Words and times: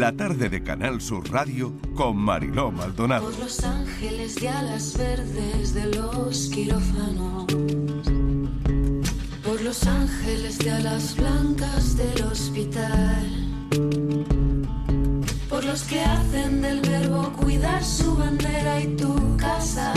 la 0.00 0.16
tarde 0.16 0.48
de 0.48 0.62
Canal 0.62 1.02
Sur 1.02 1.30
Radio 1.30 1.74
con 1.94 2.16
Mariló 2.16 2.70
Maldonado. 2.70 3.26
Por 3.26 3.38
los 3.38 3.62
ángeles 3.62 4.34
de 4.36 4.48
alas 4.48 4.96
verdes 4.96 5.74
de 5.74 5.94
los 5.94 6.48
quirófanos. 6.48 7.44
Por 9.44 9.60
los 9.60 9.86
ángeles 9.86 10.58
de 10.58 10.70
alas 10.70 11.14
blancas 11.16 11.98
del 11.98 12.22
hospital. 12.22 13.26
Por 15.50 15.64
los 15.64 15.82
que 15.82 16.00
hacen 16.00 16.62
del 16.62 16.80
verbo 16.80 17.30
cuidar 17.34 17.84
su 17.84 18.16
bandera 18.16 18.80
y 18.80 18.96
tu 18.96 19.36
casa. 19.36 19.92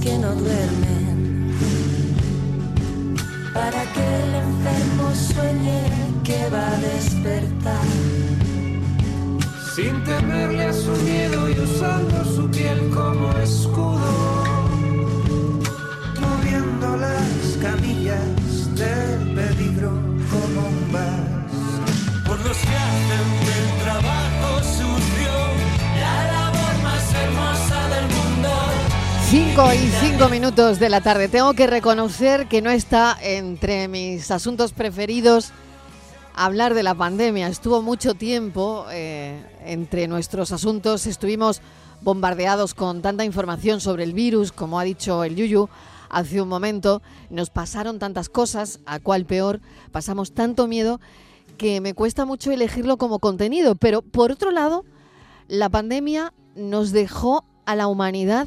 Que 0.00 0.18
no 0.18 0.34
duermen. 0.34 1.56
Para 3.52 3.82
que 3.92 4.04
el 4.22 4.34
enfermo 4.34 5.14
sueñe 5.14 5.82
que 6.24 6.48
va 6.50 6.66
a 6.66 6.78
despertar. 6.78 7.86
sin 9.74 10.02
temerle 10.04 10.64
a 10.64 10.72
su 10.72 10.90
miedo 10.90 11.48
y 11.48 11.58
usando 11.60 12.24
su 12.24 12.50
piel 12.50 12.90
como 12.90 13.32
escudo, 13.38 14.39
5 29.50 29.74
y 29.74 29.88
5 30.12 30.28
minutos 30.28 30.78
de 30.78 30.88
la 30.88 31.00
tarde. 31.00 31.26
Tengo 31.26 31.54
que 31.54 31.66
reconocer 31.66 32.46
que 32.46 32.62
no 32.62 32.70
está 32.70 33.18
entre 33.20 33.88
mis 33.88 34.30
asuntos 34.30 34.72
preferidos 34.72 35.50
hablar 36.36 36.72
de 36.72 36.84
la 36.84 36.94
pandemia. 36.94 37.48
Estuvo 37.48 37.82
mucho 37.82 38.14
tiempo 38.14 38.86
eh, 38.92 39.42
entre 39.64 40.06
nuestros 40.06 40.52
asuntos. 40.52 41.04
Estuvimos 41.06 41.62
bombardeados 42.00 42.74
con 42.74 43.02
tanta 43.02 43.24
información 43.24 43.80
sobre 43.80 44.04
el 44.04 44.14
virus, 44.14 44.52
como 44.52 44.78
ha 44.78 44.84
dicho 44.84 45.24
el 45.24 45.34
Yuyu 45.34 45.68
hace 46.10 46.40
un 46.40 46.48
momento. 46.48 47.02
Nos 47.28 47.50
pasaron 47.50 47.98
tantas 47.98 48.28
cosas, 48.28 48.78
a 48.86 49.00
cuál 49.00 49.24
peor. 49.26 49.60
Pasamos 49.90 50.32
tanto 50.32 50.68
miedo 50.68 51.00
que 51.58 51.80
me 51.80 51.94
cuesta 51.94 52.24
mucho 52.24 52.52
elegirlo 52.52 52.98
como 52.98 53.18
contenido. 53.18 53.74
Pero 53.74 54.02
por 54.02 54.30
otro 54.30 54.52
lado, 54.52 54.84
la 55.48 55.68
pandemia 55.68 56.34
nos 56.54 56.92
dejó 56.92 57.44
a 57.66 57.74
la 57.74 57.88
humanidad 57.88 58.46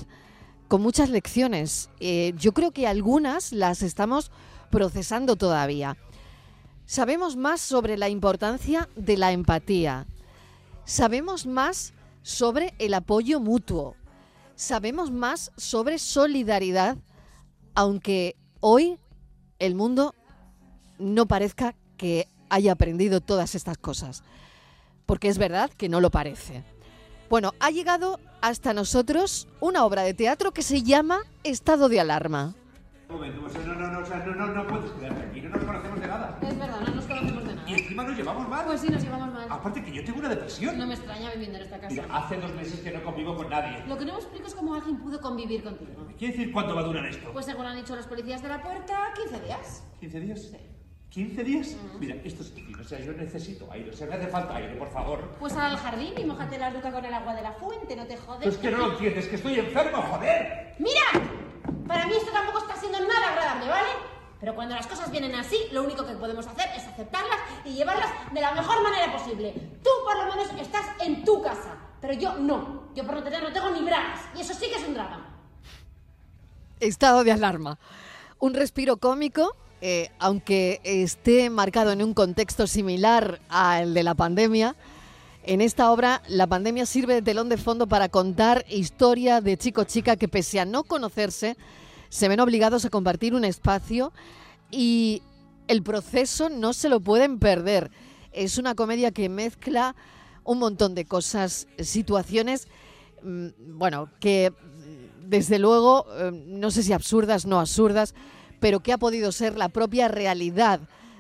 con 0.74 0.82
muchas 0.82 1.12
lecciones. 1.12 1.92
Eh, 2.00 2.34
yo 2.36 2.52
creo 2.52 2.72
que 2.72 2.88
algunas 2.88 3.52
las 3.52 3.84
estamos 3.84 4.32
procesando 4.72 5.36
todavía. 5.36 5.98
Sabemos 6.88 7.36
más 7.36 7.62
sobre 7.62 7.96
la 7.96 8.10
importancia 8.10 8.90
de 8.96 9.16
la 9.16 9.34
empatía. 9.34 10.08
Sabemos 10.84 11.46
más 11.46 11.94
sobre 12.24 12.74
el 12.80 12.96
apoyo 12.96 13.40
mutuo. 13.40 13.96
Sabemos 14.56 15.12
más 15.12 15.52
sobre 15.58 16.00
solidaridad, 16.00 16.98
aunque 17.76 18.36
hoy 18.60 18.98
el 19.60 19.76
mundo 19.76 20.16
no 20.98 21.28
parezca 21.28 21.76
que 21.98 22.28
haya 22.50 22.72
aprendido 22.72 23.22
todas 23.22 23.54
estas 23.54 23.78
cosas. 23.78 24.24
Porque 25.06 25.28
es 25.28 25.38
verdad 25.38 25.70
que 25.70 25.88
no 25.88 26.02
lo 26.02 26.10
parece. 26.10 26.64
Bueno, 27.34 27.56
ha 27.60 27.72
llegado 27.72 28.20
hasta 28.42 28.76
nosotros 28.76 29.48
una 29.60 29.86
obra 29.86 30.04
de 30.04 30.14
teatro 30.14 30.52
que 30.52 30.62
se 30.62 30.84
llama 30.84 31.22
Estado 31.44 31.90
de 31.90 32.00
Alarma. 32.00 32.54
Un 33.10 33.16
momento, 33.16 33.44
o 33.44 33.50
sea, 33.50 33.62
no, 33.64 33.74
no, 33.74 33.88
no, 33.88 34.00
o 34.02 34.06
sea, 34.06 34.18
no, 34.18 34.36
no, 34.36 34.48
no 34.54 34.68
puedes 34.68 34.92
quedarte 34.92 35.26
aquí, 35.26 35.42
no 35.42 35.50
nos 35.50 35.64
conocemos 35.64 36.00
de 36.00 36.08
nada. 36.08 36.38
Es 36.44 36.60
verdad, 36.60 36.82
no 36.82 36.94
nos 36.94 37.06
conocemos 37.06 37.48
de 37.48 37.56
nada. 37.56 37.68
Y 37.72 37.74
encima 37.74 38.04
nos 38.04 38.18
llevamos 38.18 38.48
mal. 38.48 38.66
Pues 38.68 38.82
sí, 38.82 38.90
nos 38.90 39.02
llevamos 39.02 39.34
mal. 39.34 39.48
Aparte 39.50 39.84
que 39.84 39.92
yo 39.92 40.04
tengo 40.04 40.20
una 40.20 40.30
depresión. 40.30 40.78
No 40.78 40.86
me 40.86 40.94
extraña 40.94 41.32
viviendo 41.32 41.58
en 41.58 41.64
esta 41.64 41.80
casa. 41.80 41.90
Mira, 41.90 42.06
hace 42.16 42.38
dos 42.38 42.54
meses 42.54 42.80
que 42.82 42.92
no 42.92 43.04
convivo 43.04 43.36
con 43.36 43.50
nadie. 43.50 43.84
Lo 43.88 43.98
que 43.98 44.06
no 44.06 44.14
me 44.14 44.20
explico 44.20 44.46
es 44.46 44.54
cómo 44.54 44.76
alguien 44.76 44.98
pudo 45.00 45.20
convivir 45.20 45.64
contigo. 45.64 46.06
¿Qué 46.10 46.14
quiere 46.14 46.38
decir 46.38 46.54
cuánto 46.54 46.76
va 46.76 46.82
a 46.82 46.84
durar 46.84 47.04
esto? 47.08 47.34
Pues 47.34 47.48
según 47.48 47.66
han 47.66 47.78
dicho 47.78 47.96
los 47.96 48.06
policías 48.06 48.44
de 48.44 48.50
la 48.50 48.62
puerta, 48.62 49.12
15 49.16 49.44
días. 49.44 49.84
¿15 50.00 50.20
días? 50.20 50.52
¿15 51.14 51.44
días? 51.44 51.76
Mira, 52.00 52.16
esto 52.24 52.42
es 52.42 52.56
decir, 52.56 52.76
o 52.76 52.84
sea, 52.84 53.00
yo 53.00 53.14
necesito 53.14 53.72
aire, 53.72 53.92
o 53.92 53.94
sea, 53.94 54.08
me 54.08 54.16
hace 54.16 54.28
falta 54.28 54.56
aire, 54.56 54.74
por 54.76 54.92
favor. 54.92 55.36
Pues 55.40 55.54
al 55.54 55.78
jardín 55.78 56.14
y 56.18 56.26
mojate 56.26 56.58
la 56.58 56.72
nuca 56.72 56.92
con 56.92 57.06
el 57.06 57.14
agua 57.14 57.36
de 57.36 57.44
la 57.44 57.52
fuente, 57.52 57.96
no 57.96 58.08
te 58.08 58.18
jodes. 58.18 58.40
Pero 58.40 58.52
es 58.52 58.58
que 58.58 58.72
no 58.72 58.78
lo 58.80 58.94
entiendes, 58.94 59.28
que 59.28 59.36
estoy 59.36 59.60
enfermo, 59.60 60.02
joder. 60.02 60.74
¡Mira! 60.80 61.04
Para 61.88 62.08
mí 62.08 62.14
esto 62.16 62.32
tampoco 62.32 62.58
está 62.60 62.76
siendo 62.78 63.00
nada 63.00 63.30
agradable, 63.30 63.70
¿vale? 63.70 63.90
Pero 64.40 64.56
cuando 64.56 64.74
las 64.74 64.88
cosas 64.88 65.12
vienen 65.12 65.36
así, 65.36 65.58
lo 65.72 65.84
único 65.84 66.04
que 66.04 66.14
podemos 66.14 66.48
hacer 66.48 66.68
es 66.76 66.84
aceptarlas 66.88 67.40
y 67.64 67.76
llevarlas 67.76 68.10
de 68.34 68.42
la 68.42 68.56
mejor 68.56 68.82
manera 68.82 69.12
posible. 69.12 69.54
Tú 69.84 69.90
por 70.04 70.18
lo 70.18 70.36
menos 70.36 70.52
estás 70.60 70.88
en 71.00 71.24
tu 71.24 71.44
casa, 71.44 71.78
pero 72.02 72.14
yo 72.14 72.38
no. 72.38 72.90
Yo 72.96 73.06
por 73.06 73.14
no 73.14 73.24
tener 73.24 73.44
no 73.44 73.54
tengo 73.54 73.70
ni 73.70 73.84
bragas. 73.86 74.20
Y 74.36 74.42
eso 74.42 74.56
sí 74.56 74.66
que 74.68 74.78
es 74.78 74.88
un 74.88 74.96
drama. 74.96 75.30
Estado 76.80 77.24
de 77.24 77.32
alarma. 77.32 77.78
Un 78.40 78.56
respiro 78.56 78.98
cómico, 78.98 79.56
eh, 79.86 80.12
aunque 80.18 80.80
esté 80.86 81.50
marcado 81.50 81.92
en 81.92 82.02
un 82.02 82.14
contexto 82.14 82.68
similar 82.68 83.42
al 83.50 83.94
de 83.94 84.04
la 84.04 84.16
pandemia. 84.16 84.78
En 85.44 85.60
esta 85.60 85.92
obra, 85.92 86.22
la 86.30 86.48
pandemia 86.48 86.86
sirve 86.86 87.16
de 87.16 87.22
telón 87.22 87.50
de 87.50 87.58
fondo 87.58 87.86
para 87.86 88.08
contar 88.08 88.64
historia 88.70 89.42
de 89.42 89.58
chico-chica 89.58 90.16
que, 90.16 90.30
pese 90.30 90.62
a 90.62 90.66
no 90.66 90.86
conocerse, 90.86 91.58
se 92.08 92.30
ven 92.30 92.40
obligados 92.40 92.86
a 92.86 92.90
compartir 92.90 93.36
un 93.36 93.44
espacio 93.44 94.14
y 94.72 95.22
el 95.68 95.84
proceso 95.84 96.48
no 96.48 96.72
se 96.72 96.88
lo 96.88 97.02
pueden 97.02 97.38
perder. 97.38 97.92
Es 98.32 98.58
una 98.58 98.76
comedia 98.76 99.12
que 99.12 99.28
mezcla 99.28 99.98
un 100.46 100.60
montón 100.60 100.96
de 100.96 101.04
cosas, 101.04 101.68
situaciones, 101.78 102.70
mm, 103.22 103.48
bueno, 103.78 104.08
que 104.22 104.54
desde 105.26 105.60
luego, 105.60 106.06
eh, 106.18 106.32
no 106.32 106.72
sé 106.72 106.84
si 106.84 106.94
absurdas, 106.94 107.46
no 107.46 107.60
absurdas, 107.60 108.16
pero 108.64 108.80
que 108.80 108.94
ha 108.94 108.98
podido 108.98 109.34
ser 109.34 109.58
la 109.58 109.68
propia 109.68 110.08
realidad 110.08 110.80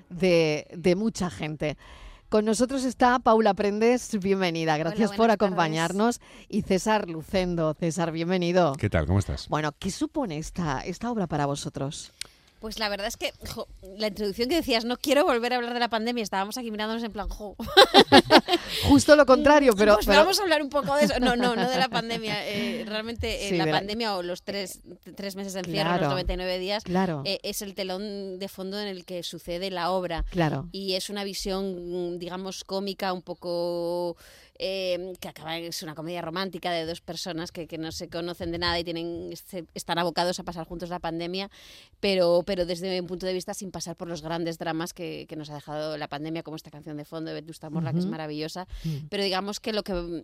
de, 0.10 0.66
de 0.74 0.96
mucha 0.96 1.30
gente. 1.30 1.76
Con 2.30 2.46
nosotros 2.46 2.86
está 2.86 3.20
Paula 3.20 3.54
Prendes, 3.54 4.18
bienvenida, 4.18 4.78
gracias 4.78 5.10
por 5.10 5.28
tardes. 5.28 5.34
acompañarnos. 5.34 6.22
Y 6.48 6.62
César 6.62 7.10
Lucendo, 7.10 7.74
César, 7.74 8.14
bienvenido. 8.14 8.74
¿Qué 8.80 8.90
tal? 8.90 9.06
¿Cómo 9.06 9.20
estás? 9.20 9.50
Bueno, 9.50 9.74
¿qué 9.78 9.92
supone 9.92 10.38
esta, 10.38 10.80
esta 10.86 11.12
obra 11.12 11.28
para 11.28 11.46
vosotros? 11.46 12.14
Pues 12.64 12.80
la 12.80 12.88
verdad 12.88 13.08
es 13.08 13.18
que 13.18 13.34
jo, 13.50 13.68
la 13.98 14.08
introducción 14.08 14.48
que 14.48 14.56
decías, 14.56 14.86
no 14.86 14.96
quiero 14.96 15.26
volver 15.26 15.52
a 15.52 15.58
hablar 15.58 15.74
de 15.74 15.82
la 15.82 15.90
pandemia, 15.90 16.24
estábamos 16.24 16.58
aquí 16.58 16.72
mirándonos 16.72 17.04
en 17.04 17.12
plan, 17.12 17.28
jo. 17.28 17.58
Justo 18.88 19.18
lo 19.18 19.26
contrario, 19.26 19.74
pero... 19.78 19.96
Pues 19.96 20.06
pero- 20.06 20.20
vamos 20.20 20.40
a 20.40 20.44
hablar 20.44 20.62
un 20.62 20.70
poco 20.70 20.96
de 20.96 21.04
eso. 21.04 21.20
No, 21.20 21.36
no, 21.36 21.58
no 21.58 21.70
de 21.70 21.78
la 21.78 21.90
pandemia. 21.90 22.48
Eh, 22.48 22.86
realmente 22.88 23.48
eh, 23.48 23.50
Sí, 23.50 23.58
la 23.58 23.66
de 23.66 23.72
la- 23.74 23.78
pandemia 23.80 24.16
o 24.16 24.24
los 24.24 24.44
tres, 24.44 24.80
tres 25.16 25.36
meses 25.36 25.52
de 25.52 25.60
encierro, 25.60 25.90
Claro. 25.90 26.04
los 26.04 26.12
99 26.12 26.58
días, 26.60 26.84
Claro. 26.86 27.22
eh, 27.26 27.40
es 27.44 27.62
el 27.62 27.76
telón 27.76 28.40
de 28.40 28.48
fondo 28.48 28.80
en 28.80 28.88
el 28.88 29.04
que 29.04 29.24
sucede 29.24 29.70
la 29.70 29.92
obra. 29.92 30.24
Claro. 30.30 30.70
Y 30.72 30.94
es 30.94 31.10
una 31.10 31.26
visión, 31.26 32.18
digamos, 32.18 32.64
cómica, 32.64 33.12
un 33.12 33.24
poco... 33.24 34.16
eh, 34.60 35.14
que 35.20 35.28
acaba 35.28 35.58
es 35.58 35.82
una 35.84 35.96
comedia 35.96 36.22
romántica 36.22 36.72
de 36.72 36.86
dos 36.86 37.02
personas 37.02 37.52
que, 37.52 37.68
que 37.68 37.78
no 37.78 37.92
se 37.92 38.08
conocen 38.10 38.52
de 38.52 38.58
nada 38.60 38.80
y 38.80 38.84
tienen 38.84 39.32
se- 39.36 39.66
están 39.74 39.98
abocados 40.00 40.40
a 40.40 40.44
pasar 40.44 40.66
juntos 40.68 40.90
la 40.90 41.00
pandemia, 41.00 41.50
pero, 42.00 42.44
pero 42.46 42.66
desde 42.66 43.00
un 43.02 43.08
punto 43.08 43.26
de 43.26 43.34
vista 43.34 43.54
sin 43.54 43.72
pasar 43.72 43.96
por 43.96 44.08
los 44.08 44.22
grandes 44.22 44.58
dramas 44.58 44.94
que, 44.94 45.26
que 45.28 45.36
nos 45.36 45.50
ha 45.50 45.56
dejado 45.56 45.98
la 45.98 46.08
pandemia, 46.08 46.44
como 46.44 46.56
esta 46.56 46.70
canción 46.72 46.98
de 46.98 47.06
fondo 47.06 47.30
de 47.30 47.42
Vetusta 47.42 47.70
Morla, 47.70 47.94
que 47.94 48.00
es 48.00 48.06
maravillosa. 48.06 48.68
Mm. 48.84 49.08
Pero 49.10 49.24
digamos 49.24 49.60
que 49.60 49.74
lo 49.74 49.84
que 49.84 49.94
mm, 49.94 50.22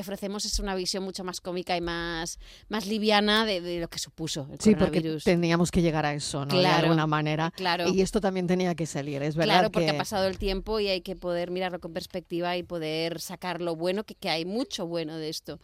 ofrecemos 0.00 0.44
es 0.44 0.58
una 0.58 0.74
visión 0.74 1.04
mucho 1.04 1.24
más 1.24 1.40
cómica 1.40 1.76
y 1.76 1.80
más, 1.80 2.38
más 2.68 2.86
liviana 2.86 3.44
de, 3.46 3.60
de 3.60 3.80
lo 3.80 3.88
que 3.88 3.98
supuso 3.98 4.48
el 4.50 4.58
Sí, 4.60 4.70
porque 4.74 4.86
coronavirus. 4.98 5.24
teníamos 5.24 5.70
que 5.70 5.82
llegar 5.82 6.04
a 6.06 6.14
eso, 6.14 6.44
¿no? 6.44 6.54
De 6.54 6.60
Claro, 6.60 6.84
alguna 6.86 7.06
manera. 7.06 7.52
claro. 7.56 7.88
Y 7.88 8.00
esto 8.00 8.20
también 8.20 8.46
tenía 8.46 8.74
que 8.74 8.86
salir, 8.86 9.22
es 9.22 9.36
verdad 9.36 9.54
Claro, 9.54 9.70
porque 9.70 9.86
que... 9.86 9.94
ha 9.94 9.98
pasado 9.98 10.26
el 10.26 10.38
tiempo 10.38 10.80
y 10.80 10.88
hay 10.88 11.00
que 11.00 11.16
poder 11.16 11.50
mirarlo 11.50 11.80
con 11.80 11.92
perspectiva 11.92 12.56
y 12.56 12.62
poder 12.62 13.20
sacar 13.20 13.60
lo 13.62 13.76
bueno, 13.76 14.04
que, 14.04 14.14
que 14.14 14.28
hay 14.28 14.44
mucho 14.44 14.86
bueno 14.86 15.16
de 15.16 15.28
esto. 15.28 15.58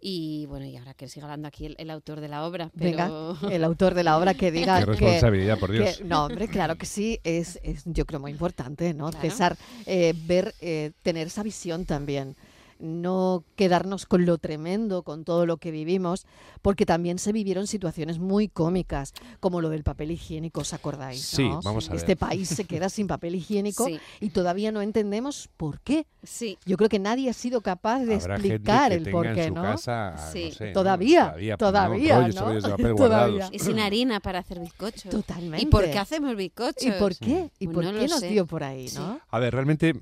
Y 0.00 0.46
bueno, 0.46 0.64
y 0.64 0.76
ahora 0.76 0.94
que 0.94 1.08
siga 1.08 1.26
hablando 1.26 1.46
aquí 1.48 1.66
el, 1.66 1.76
el 1.78 1.90
autor 1.90 2.20
de 2.20 2.28
la 2.28 2.46
obra. 2.46 2.70
Venga, 2.74 3.06
pero- 3.40 3.50
el 3.52 3.64
autor 3.64 3.92
de 3.94 4.02
la 4.04 4.16
obra 4.16 4.32
que 4.34 4.50
diga 4.52 4.78
Qué 4.78 4.84
que- 4.86 4.90
responsabilidad, 4.92 5.58
por 5.58 5.70
que- 5.72 5.78
Dios. 5.80 6.00
no, 6.04 6.24
hombre, 6.24 6.48
claro 6.48 6.76
que 6.76 6.86
sí, 6.86 7.20
es, 7.24 7.60
es 7.62 7.82
yo 7.84 8.06
creo 8.06 8.18
muy 8.20 8.30
importante, 8.30 8.94
¿no? 8.94 9.10
Claro. 9.10 9.28
César, 9.28 9.56
eh, 9.86 10.14
ver, 10.24 10.54
eh, 10.60 10.92
tener 11.02 11.26
esa 11.26 11.42
visión 11.42 11.84
también. 11.84 12.36
No 12.80 13.44
quedarnos 13.56 14.06
con 14.06 14.24
lo 14.26 14.38
tremendo, 14.38 15.02
con 15.02 15.24
todo 15.24 15.46
lo 15.46 15.58
que 15.58 15.70
vivimos, 15.70 16.26
porque 16.62 16.86
también 16.86 17.18
se 17.18 17.32
vivieron 17.32 17.66
situaciones 17.66 18.18
muy 18.18 18.48
cómicas, 18.48 19.12
como 19.38 19.60
lo 19.60 19.68
del 19.68 19.82
papel 19.84 20.10
higiénico, 20.10 20.62
¿os 20.62 20.72
acordáis? 20.72 21.20
Sí, 21.22 21.48
no? 21.48 21.60
vamos 21.62 21.88
a 21.88 21.92
ver. 21.92 22.00
Este 22.00 22.16
país 22.16 22.48
se 22.48 22.64
queda 22.64 22.88
sin 22.88 23.06
papel 23.06 23.34
higiénico 23.34 23.86
Sí. 23.86 24.00
y 24.20 24.30
todavía 24.30 24.72
no 24.72 24.82
entendemos 24.82 25.48
por 25.56 25.80
qué. 25.80 26.06
Sí. 26.22 26.58
Yo 26.66 26.76
creo 26.76 26.88
que 26.88 26.98
nadie 26.98 27.28
ha 27.30 27.32
sido 27.34 27.60
capaz 27.60 28.00
de 28.00 28.14
Habrá 28.16 28.36
gente 28.36 28.54
explicar 28.54 28.90
que 28.90 28.96
el 28.96 29.04
tenga 29.04 29.16
por 29.16 29.34
qué, 29.34 29.50
¿no? 29.50 29.62
casa, 29.62 30.30
Sí. 30.32 30.46
no 30.48 30.54
sé, 30.54 30.66
¿no? 30.68 30.72
Todavía, 30.72 31.32
pues, 31.34 31.56
todavía, 31.58 32.18
rollos, 32.20 32.34
¿no? 32.34 32.70
papel 32.70 32.94
Todavía. 32.96 33.48
Y 33.52 33.58
sin 33.58 33.78
harina 33.78 34.20
para 34.20 34.38
hacer 34.40 34.58
bizcochos. 34.60 35.10
Totalmente. 35.10 35.62
¿Y 35.62 35.66
por 35.66 35.84
qué 35.84 35.98
hacemos 35.98 36.34
bizcochos? 36.36 36.82
¿Y 36.84 36.90
por 36.92 37.16
qué? 37.16 37.50
¿Y 37.58 37.66
Pues 37.66 37.74
por 37.74 37.84
no 37.84 37.90
qué 37.92 38.02
lo 38.02 38.08
nos 38.08 38.20
sé. 38.20 38.28
dio 38.30 38.46
por 38.46 38.64
ahí, 38.64 38.88
Sí. 38.88 38.98
no? 38.98 39.20
A 39.28 39.38
ver, 39.38 39.52
realmente 39.54 39.94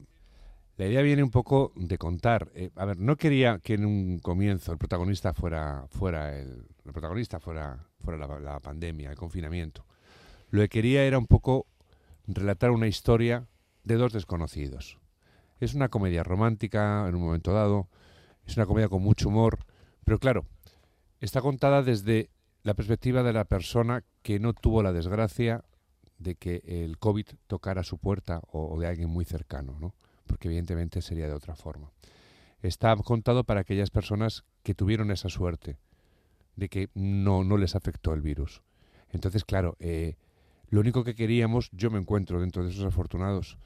la 0.79 0.87
idea 0.87 1.03
viene 1.03 1.25
un 1.25 1.31
poco 1.31 1.73
de 1.75 1.99
contar. 1.99 2.51
eh, 2.55 2.71
a 2.77 2.85
ver, 2.85 2.99
no 2.99 3.17
quería 3.17 3.59
que 3.59 3.75
en 3.75 3.85
un 3.85 4.21
comienzo 4.21 4.71
el 4.71 4.79
protagonista 4.79 5.35
fuera, 5.35 5.87
fuera 5.91 6.39
el, 6.39 6.69
el 6.85 6.93
protagonista 6.93 7.41
fuera, 7.41 7.85
fuera 7.99 8.27
la, 8.27 8.39
la 8.39 8.61
pandemia, 8.61 9.11
el 9.11 9.17
confinamiento. 9.17 9.85
Lo 10.51 10.61
que 10.63 10.69
quería 10.69 11.05
era 11.05 11.19
un 11.19 11.27
poco 11.27 11.67
relatar 12.29 12.71
una 12.71 12.87
historia 12.87 13.49
de 13.83 13.97
dos 13.97 14.13
desconocidos. 14.13 14.99
Es 15.59 15.75
una 15.75 15.89
comedia 15.89 16.23
romántica 16.23 17.09
en 17.09 17.17
un 17.17 17.23
momento 17.23 17.53
dado, 17.53 17.89
es 18.47 18.57
una 18.57 18.67
comedia 18.67 18.89
con 18.89 19.03
mucho 19.03 19.31
humor, 19.31 19.59
pero 20.05 20.21
claro, 20.21 20.47
está 21.21 21.41
contada 21.41 21.83
desde 21.83 22.31
la 22.63 22.75
perspectiva 22.75 23.25
de 23.25 23.33
la 23.33 23.47
persona 23.47 24.05
que 24.23 24.39
no 24.39 24.53
tuvo 24.53 24.85
la 24.85 24.93
desgracia 24.93 25.65
de 26.19 26.37
que 26.37 26.63
el 26.65 26.99
COVID 26.99 27.27
tocara 27.49 27.83
su 27.83 27.99
puerta 27.99 28.41
o, 28.53 28.75
o 28.75 28.79
de 28.79 28.87
alguien 28.87 29.11
muy 29.11 29.25
cercano, 29.25 29.77
¿no? 29.81 29.95
Porque 30.29 30.47
evidentemente 30.47 31.03
sería 31.03 31.27
de 31.27 31.35
otra 31.35 31.57
forma. 31.57 31.91
Está 32.63 32.95
contado 32.95 33.43
para 33.43 33.63
aquellas 33.63 33.91
personas 33.91 34.45
que 34.63 34.75
tuvieron 34.75 35.11
esa 35.11 35.29
suerte 35.29 35.79
de 36.55 36.69
que 36.69 36.91
no, 36.95 37.43
no 37.43 37.57
les 37.57 37.75
afectó 37.75 38.15
el 38.15 38.21
virus. 38.21 38.63
Entonces, 39.11 39.45
claro, 39.45 39.77
eh, 39.81 40.17
lo 40.69 40.81
único 40.81 41.03
que 41.03 41.15
queríamos, 41.15 41.71
yo 41.73 41.91
me 41.91 41.99
encuentro 41.99 42.41
dentro 42.41 42.63
de 42.63 42.71
esos 42.71 42.85
afortunados, 42.85 43.59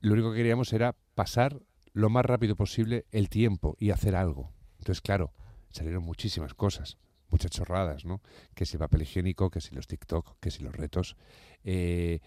lo 0.00 0.14
único 0.14 0.30
que 0.30 0.38
queríamos 0.38 0.72
era 0.72 0.94
pasar 1.14 1.60
lo 1.92 2.08
más 2.08 2.24
rápido 2.24 2.56
posible 2.56 3.04
el 3.10 3.28
tiempo 3.28 3.76
y 3.78 3.90
hacer 3.90 4.14
algo. 4.14 4.52
Entonces, 4.78 5.00
claro, 5.00 5.32
salieron 5.70 6.04
muchísimas 6.04 6.54
cosas, 6.54 6.98
muchas 7.30 7.50
chorradas, 7.50 8.04
¿no? 8.04 8.22
Que 8.54 8.64
si 8.64 8.76
el 8.76 8.80
papel 8.80 9.02
higiénico, 9.02 9.50
que 9.50 9.60
si 9.60 9.74
los 9.74 9.86
TikTok, 9.86 10.38
que 10.40 10.50
si 10.50 10.62
los 10.62 10.74
retos, 10.74 11.16
eh, 11.64 12.20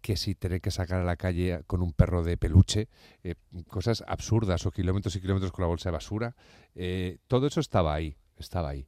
que 0.00 0.16
si 0.16 0.34
tener 0.34 0.60
que 0.60 0.70
sacar 0.70 1.00
a 1.00 1.04
la 1.04 1.16
calle 1.16 1.62
con 1.66 1.82
un 1.82 1.92
perro 1.92 2.22
de 2.22 2.36
peluche, 2.36 2.88
eh, 3.22 3.34
cosas 3.68 4.02
absurdas 4.06 4.64
o 4.66 4.70
kilómetros 4.70 5.14
y 5.16 5.20
kilómetros 5.20 5.52
con 5.52 5.62
la 5.62 5.68
bolsa 5.68 5.90
de 5.90 5.92
basura. 5.92 6.34
eh, 6.74 7.18
todo 7.28 7.46
eso 7.46 7.60
estaba 7.60 7.94
ahí, 7.94 8.16
estaba 8.36 8.70
ahí. 8.70 8.86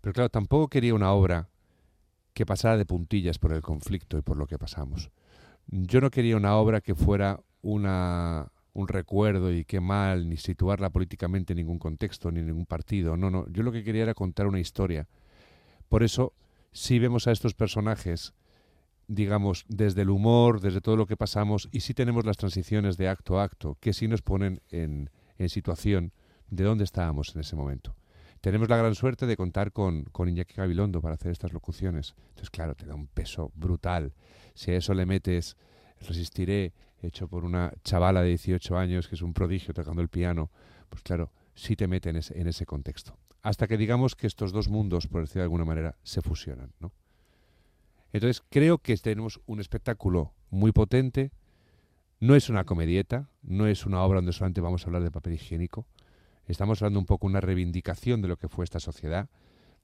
Pero 0.00 0.12
claro, 0.12 0.28
tampoco 0.28 0.68
quería 0.68 0.94
una 0.94 1.12
obra 1.12 1.48
que 2.32 2.46
pasara 2.46 2.76
de 2.76 2.86
puntillas 2.86 3.38
por 3.38 3.52
el 3.52 3.62
conflicto 3.62 4.16
y 4.16 4.22
por 4.22 4.36
lo 4.36 4.46
que 4.46 4.58
pasamos. 4.58 5.10
Yo 5.66 6.00
no 6.00 6.10
quería 6.10 6.36
una 6.36 6.56
obra 6.56 6.80
que 6.80 6.94
fuera 6.94 7.40
una, 7.62 8.52
un 8.72 8.88
recuerdo 8.88 9.52
y 9.52 9.64
qué 9.64 9.80
mal, 9.80 10.28
ni 10.28 10.36
situarla 10.36 10.90
políticamente 10.90 11.52
en 11.52 11.58
ningún 11.58 11.78
contexto, 11.78 12.30
ni 12.30 12.40
en 12.40 12.46
ningún 12.46 12.66
partido. 12.66 13.16
No, 13.16 13.30
no. 13.30 13.46
Yo 13.48 13.62
lo 13.62 13.72
que 13.72 13.82
quería 13.82 14.04
era 14.04 14.14
contar 14.14 14.46
una 14.46 14.60
historia. 14.60 15.08
Por 15.88 16.02
eso, 16.02 16.32
si 16.72 16.98
vemos 16.98 17.26
a 17.26 17.32
estos 17.32 17.54
personajes, 17.54 18.34
digamos, 19.08 19.64
desde 19.68 20.02
el 20.02 20.10
humor, 20.10 20.60
desde 20.60 20.80
todo 20.80 20.96
lo 20.96 21.06
que 21.06 21.16
pasamos, 21.16 21.68
y 21.72 21.80
sí 21.80 21.94
tenemos 21.94 22.24
las 22.24 22.36
transiciones 22.36 22.96
de 22.96 23.08
acto 23.08 23.40
a 23.40 23.44
acto, 23.44 23.76
que 23.80 23.92
sí 23.92 24.06
nos 24.06 24.22
ponen 24.22 24.60
en, 24.70 25.10
situación 25.48 26.12
de 26.50 26.64
dónde 26.64 26.84
estábamos 26.84 27.34
en 27.34 27.40
ese 27.40 27.56
momento. 27.56 27.94
Tenemos 28.40 28.68
la 28.68 28.76
gran 28.76 28.94
suerte 28.94 29.26
de 29.26 29.36
contar 29.36 29.72
con, 29.72 30.04
con 30.04 30.28
Iñaki 30.28 30.54
Gabilondo 30.54 31.00
para 31.00 31.14
hacer 31.14 31.32
estas 31.32 31.52
locuciones. 31.52 32.14
Entonces, 32.28 32.50
claro, 32.50 32.74
te 32.74 32.86
da 32.86 32.94
un 32.94 33.06
peso 33.06 33.50
brutal. 33.54 34.12
Si 34.54 34.70
a 34.70 34.76
eso 34.76 34.94
le 34.94 35.06
metes 35.06 35.56
Resistiré, 36.00 36.72
hecho 37.02 37.28
por 37.28 37.44
una 37.44 37.72
chavala 37.84 38.22
de 38.22 38.28
18 38.28 38.76
años 38.76 39.08
que 39.08 39.14
es 39.14 39.22
un 39.22 39.34
prodigio 39.34 39.74
tocando 39.74 40.02
el 40.02 40.08
piano, 40.08 40.50
pues 40.88 41.02
claro, 41.02 41.32
sí 41.54 41.76
te 41.76 41.88
mete 41.88 42.10
en 42.10 42.16
ese, 42.16 42.38
en 42.38 42.46
ese 42.46 42.66
contexto. 42.66 43.16
Hasta 43.42 43.66
que 43.66 43.76
digamos 43.76 44.14
que 44.14 44.26
estos 44.26 44.52
dos 44.52 44.68
mundos, 44.68 45.06
por 45.06 45.22
decirlo 45.22 45.42
de 45.42 45.44
alguna 45.44 45.64
manera, 45.64 45.96
se 46.02 46.22
fusionan. 46.22 46.72
¿no? 46.80 46.92
Entonces, 48.12 48.42
creo 48.48 48.78
que 48.78 48.96
tenemos 48.96 49.40
un 49.46 49.60
espectáculo 49.60 50.32
muy 50.50 50.72
potente. 50.72 51.32
No 52.20 52.34
es 52.34 52.48
una 52.48 52.64
comedieta, 52.64 53.30
no 53.42 53.66
es 53.66 53.86
una 53.86 54.02
obra 54.02 54.16
donde 54.18 54.32
solamente 54.32 54.60
vamos 54.60 54.82
a 54.82 54.86
hablar 54.86 55.02
de 55.02 55.10
papel 55.10 55.34
higiénico. 55.34 55.86
Estamos 56.46 56.82
hablando 56.82 57.00
un 57.00 57.06
poco 57.06 57.26
una 57.26 57.40
reivindicación 57.40 58.22
de 58.22 58.28
lo 58.28 58.36
que 58.36 58.48
fue 58.48 58.64
esta 58.64 58.80
sociedad, 58.80 59.28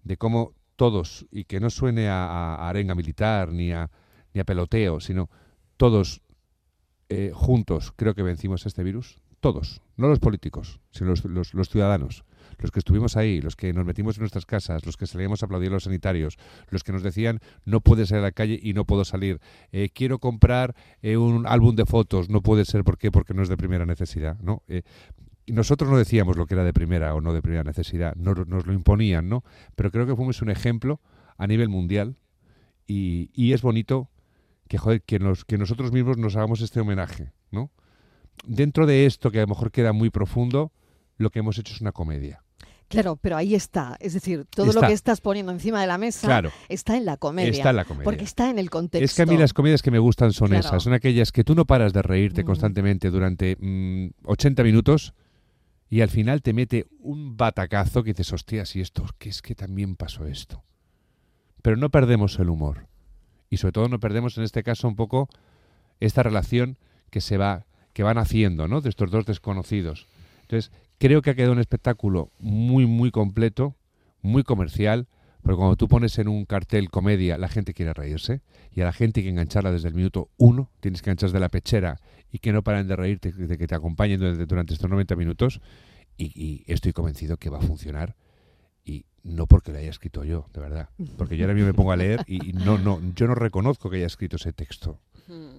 de 0.03 0.17
cómo 0.17 0.55
todos, 0.77 1.27
y 1.31 1.45
que 1.45 1.61
no 1.61 1.71
suene 1.71 2.09
a, 2.09 2.25
a 2.57 2.69
arenga 2.69 2.95
militar 2.95 3.53
ni 3.53 3.71
a, 3.73 3.91
ni 4.33 4.41
a 4.41 4.45
peloteo, 4.45 5.01
sino 5.01 5.29
todos 5.77 6.23
eh, 7.09 7.33
juntos 7.35 7.93
creo 7.95 8.15
que 8.15 8.23
vencimos 8.23 8.67
este 8.67 8.83
virus. 8.83 9.21
Todos, 9.41 9.83
no 9.97 10.09
los 10.09 10.21
políticos, 10.21 10.81
sino 10.91 11.11
los, 11.11 11.25
los, 11.53 11.69
ciudadanos, 11.69 12.25
los 12.59 12.71
que 12.71 12.79
estuvimos 12.79 13.17
ahí, 13.17 13.41
los 13.41 13.57
que 13.57 13.73
nos 13.73 13.85
metimos 13.85 14.17
en 14.17 14.21
nuestras 14.21 14.47
casas, 14.47 14.85
los 14.87 14.97
que 14.97 15.07
salíamos 15.07 15.43
a 15.43 15.47
aplaudir 15.47 15.71
a 15.71 15.75
los 15.75 15.85
sanitarios, 15.85 16.37
los 16.71 16.83
que 16.83 16.93
nos 16.93 17.03
decían 17.03 17.41
no 17.65 17.81
puedes 17.81 18.09
salir 18.09 18.21
a 18.21 18.27
la 18.29 18.33
calle 18.33 18.59
y 18.63 18.73
no 18.73 18.85
puedo 18.85 19.05
salir, 19.05 19.41
eh, 19.73 19.91
quiero 19.93 20.19
comprar 20.19 20.75
eh, 21.03 21.17
un 21.17 21.47
álbum 21.47 21.77
de 21.77 21.87
fotos, 21.87 22.29
no 22.29 22.43
puede 22.43 22.65
ser, 22.65 22.85
¿por 22.85 22.99
qué? 22.99 23.11
Porque 23.11 23.35
no 23.35 23.43
es 23.43 23.49
de 23.49 23.57
primera 23.57 23.87
necesidad, 23.87 24.39
¿no? 24.41 24.63
Eh, 24.69 24.83
nosotros 25.47 25.91
no 25.91 25.99
decíamos 25.99 26.37
lo 26.37 26.47
que 26.47 26.55
era 26.55 26.65
de 26.65 26.73
primera 26.73 27.15
o 27.15 27.21
no 27.21 27.35
de 27.35 27.43
primera 27.43 27.65
necesidad, 27.65 28.15
nos, 28.17 28.49
lo 28.49 28.73
imponían, 28.73 29.29
¿no? 29.29 29.45
Pero 29.77 29.91
creo 29.91 30.07
que 30.07 30.17
fuimos 30.17 30.41
un 30.41 30.51
ejemplo 30.51 31.01
a 31.37 31.47
nivel 31.47 31.69
mundial 31.69 32.17
y, 32.87 33.31
y 33.35 33.53
es 33.53 33.61
bonito 33.61 34.09
que, 34.69 34.79
joder, 34.79 35.03
que, 35.03 35.19
nos, 35.19 35.45
que 35.45 35.59
nosotros 35.59 35.93
mismos 35.93 36.17
nos 36.17 36.37
hagamos 36.37 36.61
este 36.61 36.81
homenaje, 36.81 37.33
¿no? 37.51 37.71
Dentro 38.47 38.87
de 38.87 39.07
esto, 39.07 39.31
que 39.31 39.39
a 39.39 39.43
lo 39.43 39.49
mejor 39.49 39.71
queda 39.71 39.93
muy 39.93 40.11
profundo, 40.11 40.73
lo 41.17 41.31
que 41.31 41.39
hemos 41.41 41.59
hecho 41.59 41.73
es 41.75 41.81
una 41.81 41.93
comedia. 41.93 42.43
Claro, 42.89 43.17
pero 43.17 43.37
ahí 43.37 43.55
está. 43.55 43.97
Es 43.99 44.13
decir, 44.13 44.45
todo 44.51 44.67
Está. 44.69 44.81
lo 44.83 44.87
que 44.87 44.93
estás 44.93 45.21
poniendo 45.21 45.51
encima 45.51 45.81
de 45.81 45.87
la 45.87 45.97
mesa 45.99 46.27
Claro. 46.29 46.51
está 46.69 46.97
en 46.97 47.07
la 47.07 47.17
comedia. 47.17 47.51
Está 47.51 47.71
en 47.71 47.77
la 47.77 47.85
comedia. 47.87 48.05
Porque 48.05 48.25
está 48.25 48.51
en 48.51 48.59
el 48.59 48.69
contexto. 48.71 49.05
Es 49.05 49.15
que 49.15 49.23
a 49.23 49.27
mí 49.27 49.37
las 49.39 49.53
comedias 49.55 49.81
que 49.83 49.91
me 49.91 49.99
gustan 49.99 50.33
son 50.33 50.49
Claro. 50.49 50.67
esas, 50.69 50.83
son 50.83 50.93
aquellas 50.93 51.33
que 51.33 51.45
tú 51.45 51.55
no 51.55 51.65
paras 51.65 51.93
de 51.93 52.03
reírte 52.03 52.43
Mm. 52.43 52.47
constantemente 52.47 53.11
durante 53.11 53.57
mm, 53.59 54.11
80 54.27 54.63
minutos 54.63 55.15
y 55.89 56.03
al 56.03 56.11
final 56.11 56.43
te 56.43 56.53
mete 56.53 56.87
un 57.01 57.37
batacazo 57.37 58.05
que 58.05 58.11
dices, 58.13 58.33
hostias, 58.33 58.77
y 58.77 58.81
esto, 58.81 59.05
que 59.19 59.31
es 59.31 59.41
que 59.43 59.55
también 59.55 59.97
pasó 59.97 60.27
esto. 60.27 60.63
Pero 61.63 61.77
no 61.77 61.91
perdemos 61.91 62.39
el 62.39 62.51
humor. 62.51 62.87
Y 63.49 63.57
sobre 63.57 63.73
todo 63.73 63.89
no 63.89 63.99
perdemos 63.99 64.37
en 64.37 64.45
este 64.45 64.63
caso 64.63 64.87
un 64.89 64.95
poco 64.97 65.29
esta 66.01 66.23
relación 66.23 66.79
que 67.11 67.21
se 67.21 67.39
va, 67.39 67.67
que 67.93 68.03
van 68.03 68.19
haciendo, 68.19 68.69
¿no? 68.69 68.81
De 68.83 68.91
estos 68.91 69.11
dos 69.11 69.25
desconocidos. 69.25 70.07
Entonces, 70.43 70.71
creo 71.05 71.21
que 71.21 71.29
ha 71.29 71.35
quedado 71.35 71.53
un 71.53 71.59
espectáculo 71.59 72.33
muy, 72.39 72.87
muy 72.87 73.11
completo, 73.11 73.77
muy 74.23 74.43
comercial, 74.43 75.07
porque 75.43 75.59
cuando 75.59 75.77
tú 75.77 75.87
pones 75.87 76.19
en 76.19 76.29
un 76.29 76.47
cartel 76.47 76.89
comedia, 76.89 77.37
la 77.37 77.49
gente 77.49 77.75
quiere 77.75 77.93
reírse, 77.93 78.41
y 78.73 78.81
a 78.81 78.87
la 78.87 78.93
gente 78.95 79.21
hay 79.21 79.25
que 79.25 79.31
engancharla 79.31 79.71
desde 79.71 79.89
el 79.89 79.95
minuto 79.95 80.31
uno, 80.39 80.71
tienes 80.81 81.03
que 81.03 81.11
enganchar 81.11 81.33
de 81.33 81.41
la 81.41 81.51
pechera 81.51 82.01
y 82.33 82.39
que 82.39 82.55
no 82.55 82.63
paren 82.63 82.89
de 82.89 82.97
reírte, 82.97 83.33
de 83.33 83.59
que 83.59 83.67
te 83.67 83.75
acompañen 83.75 84.19
durante, 84.19 84.47
durante 84.47 84.73
estos 84.73 84.89
90 84.89 85.15
minutos, 85.17 85.61
y, 86.17 86.33
y 86.43 86.65
estoy 86.73 86.95
convencido 86.95 87.37
que 87.37 87.51
va 87.51 87.59
a 87.59 87.61
funcionar, 87.61 88.17
y 88.83 89.05
no 89.25 89.47
porque 89.47 89.73
lo 89.73 89.79
haya 89.81 89.91
escrito 89.91 90.25
yo, 90.25 90.49
de 90.55 90.61
verdad, 90.63 90.89
porque 91.19 91.37
yo 91.37 91.45
ahora 91.45 91.53
mismo 91.53 91.67
me 91.67 91.75
pongo 91.75 91.93
a 91.93 91.97
leer 91.97 92.25
y 92.27 92.49
y 92.49 92.53
no, 92.55 92.79
no, 92.79 92.99
yo 93.15 93.27
no 93.27 93.35
reconozco 93.35 93.91
que 93.91 93.99
haya 93.99 94.07
escrito 94.07 94.37
ese 94.37 94.55
texto. 94.55 95.03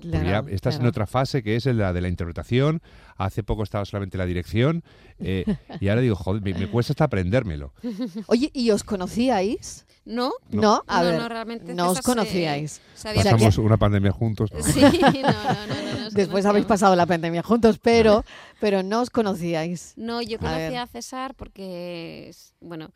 Claro, 0.10 0.48
ya 0.48 0.54
estás 0.56 0.76
en 0.76 0.80
claro. 0.82 0.90
otra 0.90 1.08
fase 1.08 1.44
que 1.44 1.56
es 1.56 1.66
la 1.66 1.94
de 1.94 2.02
la 2.02 2.08
interpretación. 2.10 2.82
Hace 3.18 3.44
poco 3.44 3.64
estaba 3.64 3.86
solamente 3.86 4.18
la 4.18 4.26
dirección. 4.26 4.84
eh, 5.20 5.46
y 5.80 5.88
ahora 5.90 6.02
digo, 6.02 6.16
joder, 6.16 6.42
me, 6.42 6.54
me 6.54 6.68
cuesta 6.70 6.94
hasta 6.94 7.06
aprendérmelo. 7.06 7.74
Oye, 8.28 8.50
¿y 8.54 8.72
os 8.72 8.84
conocíais? 8.84 9.86
¿No? 10.06 10.34
No, 10.52 10.84
a 10.86 11.00
no, 11.02 11.06
ver, 11.10 11.20
no, 11.20 11.30
realmente 11.30 11.74
no 11.74 11.90
os 11.90 12.02
conocíais. 12.02 12.80
se 12.94 13.02
sea 13.02 13.14
que- 13.14 13.24
Pasamos 13.24 13.58
una 13.58 13.78
pandemia 13.78 14.12
juntos. 14.12 14.52
¿no? 14.54 14.62
Sí, 14.62 14.80
no, 14.82 14.90
no, 14.92 15.24
no, 15.24 16.00
no, 16.02 16.10
Después 16.12 16.46
habéis 16.46 16.66
pasado 16.68 16.96
la 16.96 17.08
pandemia 17.08 17.42
juntos, 17.42 17.80
pero, 17.82 18.24
pero 18.60 18.84
no 18.84 19.02
os 19.02 19.10
conocíais. 19.10 19.94
No, 19.98 20.22
yo 20.22 20.38
A 20.38 20.40
conocí 20.42 20.58
ver. 20.60 20.78
a, 20.78 20.86
César 20.88 21.34
porque, 21.36 22.30
es- 22.30 22.54
bueno, 22.62 22.92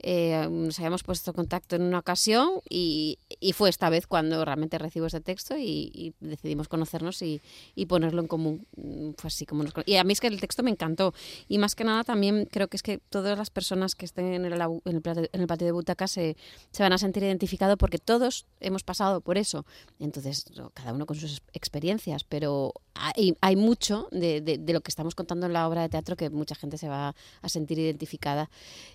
eh, 0.00 0.46
nos 0.48 0.78
habíamos 0.78 1.02
puesto 1.02 1.32
contacto 1.32 1.76
en 1.76 1.82
una 1.82 1.98
ocasión 1.98 2.60
y, 2.68 3.18
y 3.40 3.52
fue 3.52 3.68
esta 3.68 3.90
vez 3.90 4.06
cuando 4.06 4.44
realmente 4.44 4.78
recibo 4.78 5.06
este 5.06 5.20
texto 5.20 5.56
y, 5.58 6.14
decidimos 6.20 6.68
conocernos 6.68 7.20
y, 7.22 7.40
y 7.74 7.86
ponerlo 7.86 8.20
en 8.20 8.28
común. 8.28 8.66
Mm, 8.76 9.10
Fue 9.16 9.28
así 9.28 9.46
como 9.46 9.62
nos 9.62 9.72
Y 9.86 9.96
a 9.96 10.04
mí 10.04 10.12
es 10.12 10.20
que 10.20 10.28
el 10.28 10.40
texto 10.40 10.62
me 10.62 10.70
encantó. 10.70 11.14
Y 11.48 11.58
más 11.58 11.74
que 11.74 11.84
nada 11.84 12.04
también 12.04 12.46
creo 12.50 12.68
que 12.68 12.76
es 12.76 12.82
que 12.82 12.98
todas 12.98 13.36
las 13.36 13.50
personas 13.50 13.94
que 13.94 14.04
estén 14.04 14.26
en 14.32 14.44
el, 14.44 14.52
en 14.52 14.80
el, 14.84 15.30
en 15.32 15.40
el 15.40 15.46
patio 15.46 15.66
de 15.66 15.72
butacas 15.72 16.12
se, 16.12 16.36
van 16.78 16.92
a 16.92 16.98
sentir 16.98 17.22
identificados 17.24 17.76
porque 17.76 17.98
todos 17.98 18.46
hemos 18.60 18.84
pasado 18.84 19.20
por 19.20 19.36
eso. 19.38 19.66
Entonces, 19.98 20.44
cada 20.74 20.92
uno 20.92 21.06
con 21.06 21.16
sus 21.16 21.42
experiencias, 21.52 22.24
pero 22.24 22.72
hay, 23.00 23.36
hay 23.40 23.56
mucho 23.56 24.08
de, 24.10 24.40
de- 24.40 24.58
de 24.58 24.72
lo 24.72 24.80
que 24.80 24.90
estamos 24.90 25.14
contando 25.14 25.46
en 25.46 25.52
la 25.52 25.66
obra 25.68 25.82
de 25.82 25.88
teatro 25.88 26.16
que 26.16 26.30
mucha 26.30 26.54
gente 26.54 26.78
se 26.78 26.88
va 26.88 27.14
a 27.42 27.48
sentir 27.48 27.78
identificada. 27.78 28.50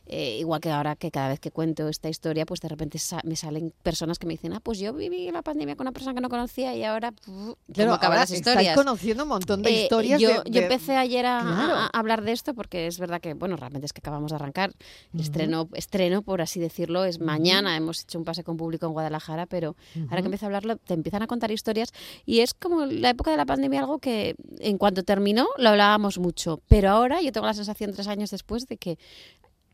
Eh, 0.05 0.38
igual 0.39 0.60
que 0.60 0.69
ahora 0.69 0.95
que 0.95 1.12
cada 1.12 1.29
vez 1.29 1.39
que 1.39 1.51
cuento 1.51 1.88
esta 1.88 2.10
historia, 2.10 2.45
pues 2.45 2.60
de 2.60 2.67
repente 2.69 3.00
sa- 3.00 3.22
me 3.24 3.36
salen 3.36 3.74
personas 3.83 4.19
que 4.19 4.27
me 4.27 4.33
dicen, 4.33 4.53
ah, 4.53 4.60
pues 4.62 4.79
yo 4.79 4.93
viví 4.93 5.31
la 5.31 5.41
pandemia 5.41 5.75
con 5.75 5.86
una 5.86 5.91
persona 5.93 6.13
que 6.13 6.22
no 6.22 6.29
conocía 6.29 6.75
y 6.75 6.83
ahora, 6.83 7.12
puf, 7.12 7.55
Claro, 7.74 7.89
¿cómo 7.89 7.93
acaban 7.93 8.19
las 8.19 8.31
estáis 8.31 8.55
historias? 8.55 8.75
conociendo 8.77 9.24
un 9.24 9.29
montón 9.29 9.62
de 9.62 9.69
Eh, 9.69 9.83
historias. 9.83 10.19
yo, 10.19 10.43
de- 10.43 10.51
yo 10.51 10.62
empecé 10.62 10.95
ayer 10.98 11.25
a, 11.25 11.39
Claro. 11.41 11.74
a- 11.75 11.86
a 11.86 12.00
hablar 12.00 12.24
de 12.24 12.31
esto 12.33 12.53
porque 12.53 12.88
es 12.88 13.00
verdad 13.00 13.22
que, 13.22 13.33
bueno, 13.33 13.55
realmente 13.55 13.86
es 13.86 13.93
que 13.93 14.00
acabamos 14.00 14.31
de 14.31 14.36
arrancar. 14.36 14.74
El 15.13 15.22
estreno, 15.22 15.69
estreno, 15.74 16.22
por 16.22 16.41
así 16.41 16.60
decirlo, 16.60 17.05
es 17.05 17.19
mañana. 17.19 17.77
Hemos 17.77 18.01
hecho 18.01 18.17
un 18.19 18.25
pase 18.25 18.43
con 18.43 18.57
público 18.57 18.86
en 18.86 18.91
Guadalajara, 18.93 19.45
pero 19.45 19.75
ahora 20.10 20.22
que 20.22 20.25
empiezo 20.25 20.45
a 20.45 20.48
hablarlo, 20.48 20.77
te 20.77 20.93
empiezan 20.93 21.22
a 21.22 21.27
contar 21.27 21.51
historias. 21.51 21.89
Y 22.25 22.39
es 22.39 22.53
como 22.53 22.86
la 22.86 23.10
época 23.12 23.31
de 23.31 23.38
la 23.38 23.45
pandemia, 23.45 23.79
algo 23.79 23.92
que 24.00 24.35
en 24.59 24.77
cuanto 24.77 25.03
terminó 25.03 25.47
lo 25.57 25.69
hablábamos 25.69 26.19
mucho. 26.19 26.62
Pero 26.67 26.89
ahora 26.89 27.21
yo 27.21 27.31
tengo 27.31 27.47
la 27.47 27.53
sensación, 27.53 27.93
tres 27.93 28.07
años 28.07 28.31
después, 28.31 28.67
de 28.67 28.77
que 28.77 28.97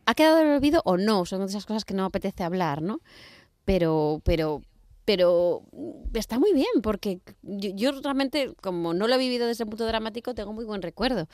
ha 0.05 0.15
quedado 0.15 0.39
en 0.41 0.47
el 0.47 0.55
olvido 0.57 0.81
o 0.85 0.97
no. 0.97 1.25
Son 1.25 1.41
esas 1.43 1.65
cosas 1.65 1.85
que 1.85 1.93
no 1.93 2.05
apetece 2.05 2.43
hablar, 2.43 2.81
¿no? 2.81 3.01
Pero, 3.65 4.21
pero, 4.23 4.61
pero 5.05 5.63
está 6.13 6.39
muy 6.39 6.53
bien 6.53 6.81
porque 6.81 7.19
yo, 7.43 7.71
yo 7.75 7.91
realmente, 8.01 8.53
como 8.61 8.93
no 8.93 9.07
lo 9.07 9.15
he 9.15 9.19
vivido 9.19 9.47
desde 9.47 9.63
el 9.63 9.69
punto 9.69 9.85
dramático, 9.85 10.33
tengo 10.33 10.53
muy 10.53 10.65
buen 10.65 10.81
recuerdo. 10.81 11.27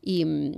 Y, 0.00 0.24
mm, 0.24 0.52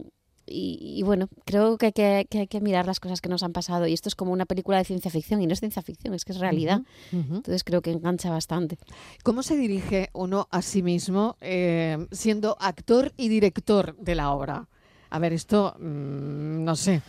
y, 0.51 0.79
y 0.81 1.03
bueno, 1.03 1.29
creo 1.45 1.77
que 1.79 1.87
hay 1.87 1.93
que, 1.93 2.27
que 2.31 2.39
hay 2.41 2.47
que 2.47 2.61
mirar 2.61 2.87
las 2.87 3.01
cosas 3.01 3.21
que 3.21 3.29
nos 3.29 3.43
han 3.43 3.53
pasado. 3.53 3.87
Y 3.87 3.93
esto 3.93 4.09
es 4.09 4.15
como 4.15 4.33
una 4.33 4.47
película 4.47 4.79
de 4.79 4.85
ciencia 4.85 5.11
ficción 5.11 5.41
y 5.43 5.47
no 5.47 5.53
es 5.53 5.61
ciencia 5.61 5.83
ficción, 5.83 6.15
es 6.15 6.25
que 6.25 6.33
es 6.33 6.39
realidad. 6.39 6.81
Entonces 7.13 7.65
creo 7.65 7.83
que 7.83 7.91
engancha 7.91 8.31
bastante. 8.31 8.79
¿Cómo 9.23 9.43
se 9.43 9.57
dirige 9.57 10.11
uno 10.13 10.49
a 10.51 10.63
sí 10.63 10.83
mismo 10.83 11.37
eh, 11.41 12.07
siendo 12.13 12.57
actor 12.61 13.13
y 13.17 13.29
director 13.29 13.97
de 13.99 14.15
la 14.15 14.31
obra? 14.33 14.67
A 15.11 15.19
ver, 15.19 15.33
esto 15.33 15.75
mm, 15.79 16.65
no 16.65 16.77
sé. 16.77 17.01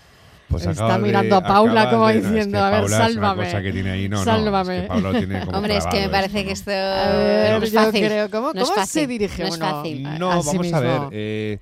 Pues 0.47 0.65
Está 0.65 0.97
de- 0.97 1.03
mirando 1.03 1.35
a 1.35 1.41
Paula 1.43 1.91
como 1.91 2.07
de- 2.07 2.13
no, 2.15 2.19
es 2.19 2.23
que 2.25 2.27
diciendo, 2.33 2.57
a 2.63 2.69
ver, 2.71 2.79
Paula 2.79 2.95
es 2.95 3.01
una 3.15 3.21
sálvame. 3.27 3.45
cosa 3.45 3.61
que 3.61 3.71
tiene 3.71 3.91
ahí, 3.91 4.09
no, 4.09 4.17
no, 4.17 4.23
Sálvame. 4.23 4.75
es 4.77 4.81
que 4.81 4.87
Paula 4.87 5.11
lo 5.11 5.17
tiene 5.19 5.45
como 5.45 5.57
Hombre, 5.57 5.77
es 5.77 5.85
que 5.85 5.99
me 5.99 6.09
parece 6.09 6.39
esto, 6.39 6.45
que 6.47 6.51
esto 6.53 6.71
no 6.71 6.79
ver, 6.79 7.63
es 7.65 7.71
yo 7.71 7.83
fácil. 7.83 8.05
creo, 8.05 8.31
¿cómo, 8.31 8.53
no 8.53 8.61
es 8.61 8.71
fácil, 8.71 9.01
se 9.01 9.07
dirige 9.07 9.43
no 9.43 9.47
es 9.49 9.55
uno 9.57 9.65
fácil. 9.69 10.05
a- 10.07 10.17
No, 10.17 10.31
a 10.31 10.35
vamos 10.41 10.73
a 10.73 10.79
ver. 10.79 11.01
eh, 11.11 11.59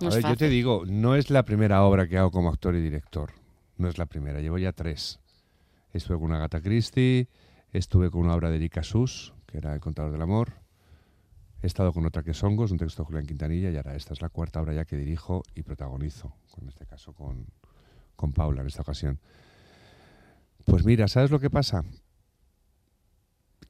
No 0.00 0.08
a 0.08 0.14
ver, 0.14 0.22
yo 0.22 0.36
te 0.36 0.48
digo, 0.48 0.84
no 0.86 1.14
es 1.14 1.30
la 1.30 1.44
primera 1.44 1.82
obra 1.82 2.08
que 2.08 2.16
hago 2.16 2.30
como 2.30 2.48
actor 2.48 2.74
y 2.74 2.80
director. 2.80 3.32
No 3.76 3.88
es 3.88 3.98
la 3.98 4.06
primera, 4.06 4.40
llevo 4.40 4.58
ya 4.58 4.72
tres. 4.72 5.20
Estuve 5.92 6.16
con 6.16 6.26
una 6.26 6.38
Gata 6.38 6.60
Christie, 6.60 7.28
estuve 7.72 8.10
con 8.10 8.22
una 8.22 8.34
obra 8.34 8.50
de 8.50 8.56
Erika 8.56 8.82
Sus, 8.82 9.34
que 9.46 9.58
era 9.58 9.74
El 9.74 9.80
contador 9.80 10.12
del 10.12 10.22
amor. 10.22 10.52
He 11.62 11.66
estado 11.66 11.92
con 11.92 12.06
otra 12.06 12.22
que 12.22 12.30
es 12.30 12.42
Hongos, 12.42 12.70
un 12.70 12.78
texto 12.78 13.02
de 13.02 13.06
Julián 13.08 13.26
Quintanilla, 13.26 13.70
y 13.70 13.76
ahora 13.76 13.94
esta 13.94 14.14
es 14.14 14.22
la 14.22 14.30
cuarta 14.30 14.62
obra 14.62 14.72
ya 14.72 14.86
que 14.86 14.96
dirijo 14.96 15.42
y 15.54 15.62
protagonizo, 15.62 16.32
en 16.60 16.68
este 16.68 16.86
caso 16.86 17.12
con, 17.12 17.46
con 18.16 18.32
Paula 18.32 18.62
en 18.62 18.68
esta 18.68 18.80
ocasión. 18.80 19.18
Pues 20.64 20.84
mira, 20.84 21.08
¿sabes 21.08 21.30
lo 21.30 21.40
que 21.40 21.50
pasa? 21.50 21.84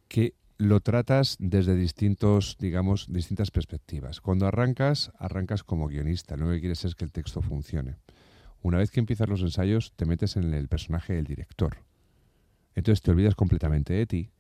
Que 0.07 0.35
lo 0.61 0.81
tratas 0.81 1.37
desde 1.41 1.75
distintos, 1.75 2.59
digamos, 2.61 3.07
distintas 3.09 3.51
perspectivas. 3.51 4.21
Cuando 4.21 4.47
arrancas, 4.47 5.11
arrancas 5.19 5.65
como 5.65 5.89
guionista. 5.89 6.37
Lo 6.37 6.51
que 6.51 6.61
quieres 6.61 6.85
es 6.85 6.95
que 6.95 7.07
el 7.07 7.13
texto 7.13 7.41
funcione. 7.41 7.97
Una 8.61 8.77
vez 8.77 8.91
que 8.91 9.01
empiezas 9.01 9.27
los 9.31 9.41
ensayos, 9.41 9.95
te 9.97 10.05
metes 10.05 10.37
en 10.37 10.53
el 10.53 10.69
personaje 10.69 11.15
del 11.15 11.25
director. 11.25 11.79
Entonces 12.75 13.01
te 13.01 13.11
olvidas 13.11 13.35
completamente 13.35 13.95
de 13.95 14.05
ti 14.05 14.33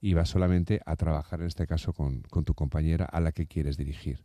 y 0.00 0.14
vas 0.14 0.28
solamente 0.28 0.80
a 0.86 0.94
trabajar, 0.94 1.40
en 1.40 1.48
este 1.48 1.66
caso, 1.66 1.92
con, 1.92 2.22
tu 2.22 2.54
compañera 2.54 3.06
a 3.06 3.20
la 3.20 3.32
que 3.32 3.48
quieres 3.48 3.76
dirigir. 3.76 4.24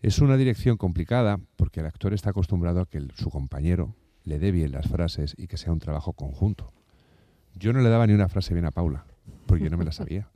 Es 0.00 0.20
una 0.20 0.36
dirección 0.36 0.76
complicada 0.76 1.40
porque 1.56 1.80
el 1.80 1.86
actor 1.86 2.14
está 2.14 2.30
acostumbrado 2.30 2.82
a 2.82 2.86
que 2.86 3.04
su 3.16 3.30
compañero 3.30 3.96
le 4.22 4.38
dé 4.38 4.52
bien 4.52 4.70
las 4.70 4.86
frases 4.86 5.34
y 5.36 5.48
que 5.48 5.56
sea 5.56 5.72
un 5.72 5.80
trabajo 5.80 6.12
conjunto. 6.12 6.72
Yo 7.56 7.72
no 7.72 7.80
le 7.80 7.88
daba 7.88 8.06
ni 8.06 8.12
una 8.12 8.28
frase 8.28 8.54
bien 8.54 8.66
a 8.66 8.70
Paula, 8.70 9.06
porque 9.46 9.64
yo 9.64 9.70
no 9.70 9.76
me 9.76 9.84
la 9.84 9.92
sabía. 9.92 10.30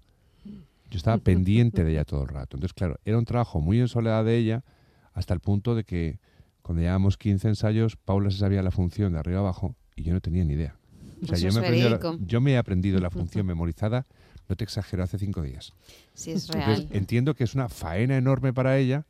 Yo 0.90 0.97
estaba 0.99 1.18
pendiente 1.23 1.85
de 1.85 1.92
ella 1.92 2.04
todo 2.04 2.23
el 2.23 2.28
rato. 2.28 2.56
Entonces, 2.56 2.75
claro, 2.75 2.99
era 3.04 3.18
un 3.18 3.25
trabajo 3.25 3.61
muy 3.61 3.80
en 3.80 3.88
soledad 3.88 4.25
de 4.25 4.37
ella, 4.37 4.64
hasta 5.12 5.35
el 5.35 5.40
punto 5.40 5.75
de 5.75 5.85
que 5.85 6.18
cuando 6.62 6.82
llevábamos 6.82 7.16
15 7.16 7.49
ensayos, 7.49 7.97
Paula 7.97 8.30
se 8.30 8.38
sabía 8.38 8.62
la 8.62 8.70
función 8.70 9.12
de 9.12 9.18
arriba 9.18 9.40
abajo 9.40 9.75
y 9.97 10.02
yo 10.02 10.12
no 10.12 10.20
tenía 10.20 10.44
ni 10.44 10.54
idea. 10.54 10.76
O 11.23 11.26
sea, 11.26 11.38
yo 11.38 11.52
me, 11.52 11.61
he 11.61 11.62
aprendido 11.62 11.90
la- 11.90 11.97
verídico. 11.99 12.25
yo 12.26 12.40
me 12.40 12.52
he 12.52 12.56
aprendido 12.59 13.00
la 13.00 13.11
función 13.11 13.47
memorizada, 13.47 14.06
no 14.49 14.56
te 14.56 14.64
exagero, 14.64 15.02
hace 15.02 15.18
cinco 15.18 15.42
días. 15.42 15.73
Sí, 16.14 16.30
es 16.32 16.49
Entonces, 16.49 16.78
real. 16.88 16.97
entiendo 16.97 17.35
que 17.35 17.44
es 17.44 17.54
una 17.54 17.68
faena 17.68 18.16
enorme 18.16 18.52
para 18.52 18.78
ella, 18.78 19.04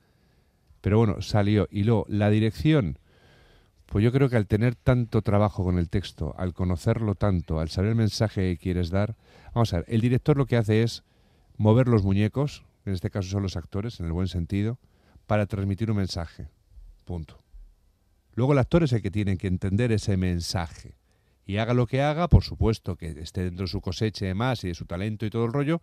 pero 0.80 0.98
bueno, 0.98 1.20
salió. 1.22 1.68
Y 1.70 1.84
luego, 1.84 2.06
la 2.08 2.30
dirección, 2.30 2.98
pues 3.86 4.02
yo 4.04 4.12
creo 4.12 4.28
que 4.28 4.36
al 4.36 4.46
tener 4.46 4.74
tanto 4.74 5.22
trabajo 5.22 5.64
con 5.64 5.78
el 5.78 5.88
texto, 5.88 6.34
al 6.38 6.54
conocerlo 6.54 7.14
tanto, 7.14 7.60
al 7.60 7.68
saber 7.68 7.90
el 7.90 7.96
mensaje 7.96 8.40
que 8.52 8.56
quieres 8.58 8.90
dar, 8.90 9.16
vamos 9.54 9.72
a 9.74 9.78
ver, 9.78 9.84
el 9.88 10.00
director 10.00 10.36
lo 10.36 10.46
que 10.46 10.56
hace 10.56 10.82
es 10.82 11.02
mover 11.60 11.88
los 11.88 12.02
muñecos, 12.02 12.64
en 12.86 12.94
este 12.94 13.10
caso 13.10 13.28
son 13.28 13.42
los 13.42 13.54
actores, 13.54 14.00
en 14.00 14.06
el 14.06 14.12
buen 14.12 14.28
sentido, 14.28 14.78
para 15.26 15.44
transmitir 15.44 15.90
un 15.90 15.98
mensaje. 15.98 16.48
Punto. 17.04 17.38
Luego 18.32 18.54
el 18.54 18.58
actor 18.58 18.82
es 18.82 18.94
el 18.94 19.02
que 19.02 19.10
tiene 19.10 19.36
que 19.36 19.46
entender 19.46 19.92
ese 19.92 20.16
mensaje. 20.16 20.96
Y 21.44 21.58
haga 21.58 21.74
lo 21.74 21.86
que 21.86 22.00
haga, 22.00 22.28
por 22.28 22.44
supuesto, 22.44 22.96
que 22.96 23.08
esté 23.20 23.44
dentro 23.44 23.64
de 23.64 23.70
su 23.70 23.82
cosecha 23.82 24.24
y 24.24 24.28
demás 24.28 24.64
y 24.64 24.68
de 24.68 24.74
su 24.74 24.86
talento 24.86 25.26
y 25.26 25.30
todo 25.30 25.44
el 25.44 25.52
rollo, 25.52 25.82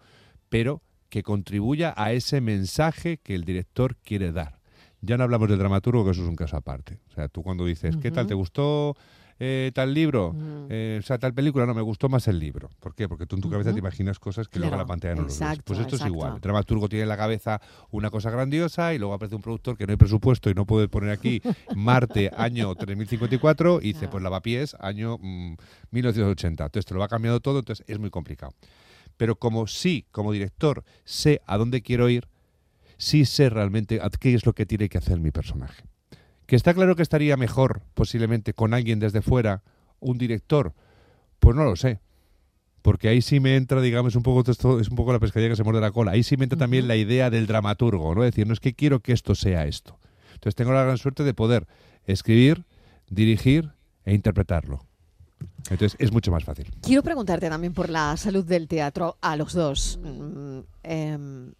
pero 0.49 0.81
que 1.09 1.21
contribuya 1.21 1.93
a 1.95 2.11
ese 2.11 2.41
mensaje 2.41 3.17
que 3.17 3.35
el 3.35 3.43
director 3.43 3.97
quiere 3.97 4.31
dar. 4.31 4.59
Ya 5.01 5.15
no 5.15 5.25
hablamos 5.25 5.47
del 5.47 5.59
dramaturgo, 5.59 6.03
que 6.03 6.11
eso 6.11 6.23
es 6.23 6.27
un 6.27 6.35
caso 6.35 6.57
aparte. 6.57 7.01
O 7.11 7.13
sea, 7.13 7.27
tú 7.27 7.43
cuando 7.43 7.65
dices, 7.65 7.97
¿qué 7.97 8.09
tal? 8.09 8.25
¿Te 8.25 8.33
gustó 8.33 8.97
eh, 9.39 9.71
tal 9.73 9.93
libro? 9.93 10.35
Eh, 10.69 10.97
o 10.99 11.05
sea, 11.05 11.17
tal 11.17 11.33
película, 11.33 11.65
no, 11.65 11.73
me 11.73 11.81
gustó 11.81 12.09
más 12.09 12.27
el 12.27 12.39
libro. 12.39 12.69
¿Por 12.79 12.95
qué? 12.95 13.07
Porque 13.07 13.25
tú 13.25 13.35
en 13.35 13.41
tu 13.41 13.49
cabeza 13.49 13.71
te 13.71 13.79
imaginas 13.79 14.19
cosas 14.19 14.47
que 14.47 14.59
luego 14.59 14.73
en 14.73 14.79
la 14.79 14.85
pantalla 14.85 15.15
no 15.15 15.21
lo 15.21 15.27
ves. 15.27 15.37
Pues 15.37 15.79
esto 15.79 15.95
exacto. 15.95 15.95
es 15.95 16.05
igual. 16.05 16.35
El 16.35 16.41
dramaturgo 16.41 16.89
tiene 16.89 17.03
en 17.03 17.09
la 17.09 17.17
cabeza 17.17 17.61
una 17.91 18.09
cosa 18.09 18.31
grandiosa 18.31 18.93
y 18.93 18.97
luego 18.97 19.13
aparece 19.13 19.35
un 19.35 19.41
productor 19.41 19.77
que 19.77 19.85
no 19.85 19.91
hay 19.91 19.97
presupuesto 19.97 20.49
y 20.49 20.53
no 20.53 20.65
puede 20.65 20.87
poner 20.87 21.11
aquí 21.11 21.41
Marte, 21.75 22.31
año 22.35 22.73
3054, 22.73 23.79
y 23.81 23.93
dice, 23.93 24.07
pues 24.07 24.23
lavapiés, 24.23 24.75
año 24.79 25.17
mm, 25.19 25.55
1980. 25.91 26.65
Entonces 26.65 26.85
te 26.85 26.93
lo 26.93 26.99
va 26.99 27.07
cambiando 27.07 27.39
todo, 27.39 27.59
entonces 27.59 27.85
es 27.87 27.99
muy 27.99 28.09
complicado. 28.09 28.53
Pero 29.17 29.35
como 29.35 29.67
sí, 29.67 30.05
como 30.11 30.31
director, 30.31 30.83
sé 31.03 31.41
a 31.45 31.57
dónde 31.57 31.81
quiero 31.81 32.09
ir, 32.09 32.27
sí 32.97 33.25
sé 33.25 33.49
realmente 33.49 33.99
a 34.01 34.09
qué 34.09 34.33
es 34.33 34.45
lo 34.45 34.53
que 34.53 34.65
tiene 34.65 34.89
que 34.89 34.97
hacer 34.97 35.19
mi 35.19 35.31
personaje. 35.31 35.83
Que 36.47 36.55
está 36.55 36.73
claro 36.73 36.95
que 36.95 37.03
estaría 37.03 37.37
mejor, 37.37 37.81
posiblemente, 37.93 38.53
con 38.53 38.73
alguien 38.73 38.99
desde 38.99 39.21
fuera, 39.21 39.63
un 39.99 40.17
director, 40.17 40.73
pues 41.39 41.55
no 41.55 41.63
lo 41.63 41.75
sé. 41.75 41.99
Porque 42.81 43.09
ahí 43.09 43.21
sí 43.21 43.39
me 43.39 43.57
entra, 43.57 43.81
digamos, 43.81 44.15
un 44.15 44.23
poco 44.23 44.49
esto 44.49 44.79
es 44.79 44.87
un 44.87 44.95
poco 44.95 45.11
la 45.11 45.19
pescadilla 45.19 45.49
que 45.49 45.57
se 45.57 45.63
muerde 45.63 45.81
la 45.81 45.91
cola. 45.91 46.11
Ahí 46.11 46.23
sí 46.23 46.37
me 46.37 46.45
entra 46.45 46.57
también 46.57 46.87
la 46.87 46.95
idea 46.95 47.29
del 47.29 47.47
dramaturgo, 47.47 48.15
¿no? 48.15 48.23
Es 48.23 48.31
decir, 48.31 48.47
no 48.47 48.53
es 48.53 48.61
que 48.61 48.73
quiero 48.73 49.01
que 49.01 49.11
esto 49.11 49.35
sea 49.35 49.67
esto. 49.67 49.99
Entonces 50.33 50.55
tengo 50.55 50.71
la 50.71 50.83
gran 50.83 50.97
suerte 50.97 51.23
de 51.23 51.33
poder 51.33 51.67
escribir, 52.05 52.65
dirigir 53.09 53.73
e 54.05 54.13
interpretarlo. 54.13 54.85
Entonces 55.69 55.97
es 55.99 56.13
mucho 56.13 56.31
más 56.31 56.45
fácil. 56.45 56.71
Quiero 56.81 57.03
preguntarte 57.03 57.49
también 57.49 57.73
por 57.73 57.89
la 57.89 58.15
salud 58.15 58.45
del 58.45 58.69
teatro 58.69 59.17
a 59.19 59.35
los 59.35 59.53
dos. 59.53 59.99
Mm, 60.01 60.59
em, 60.83 61.53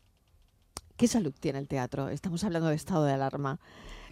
¿Qué 0.96 1.08
salud 1.08 1.34
tiene 1.38 1.60
el 1.60 1.68
teatro? 1.68 2.10
Estamos 2.10 2.44
hablando 2.44 2.70
de 2.70 2.76
estado 2.76 3.04
de 3.04 3.14
alarma. 3.14 3.60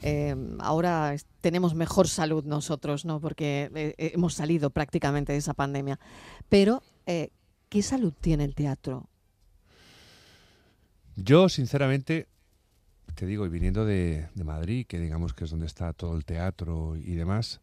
Em, 0.02 0.58
ahora 0.62 1.16
tenemos 1.42 1.74
mejor 1.76 2.08
salud 2.08 2.44
nosotros, 2.46 3.06
¿no? 3.06 3.20
Porque 3.20 3.72
eh, 3.74 3.96
eh, 3.98 4.12
hemos 4.14 4.34
salido 4.34 4.70
prácticamente 4.70 5.32
de 5.34 5.40
esa 5.40 5.54
pandemia. 5.54 6.00
Pero, 6.50 6.84
eh, 7.06 7.30
¿qué 7.70 7.82
salud 7.82 8.14
tiene 8.20 8.44
el 8.44 8.56
teatro? 8.56 9.10
Yo, 11.16 11.48
sinceramente, 11.50 12.28
te 13.16 13.26
digo, 13.26 13.46
y 13.46 13.50
viniendo 13.50 13.86
de, 13.86 14.28
Madrid, 14.44 14.86
que 14.86 15.00
digamos 15.00 15.34
que 15.34 15.46
es 15.46 15.50
donde 15.52 15.66
está 15.66 15.94
todo 15.94 16.16
el 16.18 16.26
teatro 16.26 16.98
y 16.98 17.16
demás, 17.16 17.62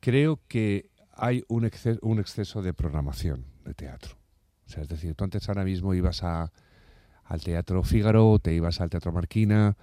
creo 0.00 0.40
que 0.48 0.90
hay 1.12 1.42
un, 1.48 1.64
exce- 1.64 1.98
un 2.02 2.20
exceso 2.20 2.62
de 2.62 2.72
programación 2.72 3.44
de 3.64 3.74
teatro. 3.74 4.16
O 4.66 4.70
sea, 4.70 4.82
es 4.82 4.88
decir, 4.88 5.14
tú 5.14 5.24
antes 5.24 5.48
ahora 5.48 5.64
mismo 5.64 5.94
ibas 5.94 6.22
a, 6.22 6.52
al 7.24 7.40
Teatro 7.42 7.82
Fígaro, 7.82 8.38
te 8.38 8.54
ibas 8.54 8.80
al 8.80 8.90
Teatro 8.90 9.12
Marquina 9.12 9.76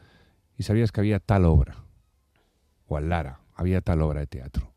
y 0.58 0.64
sabías 0.64 0.92
que 0.92 1.02
había 1.02 1.20
tal 1.20 1.46
obra. 1.46 1.76
O 2.88 2.98
al 2.98 3.10
Lara, 3.10 3.40
había 3.56 3.82
tal 3.82 4.02
obra 4.02 4.22
de 4.22 4.28
teatro. 4.28 4.74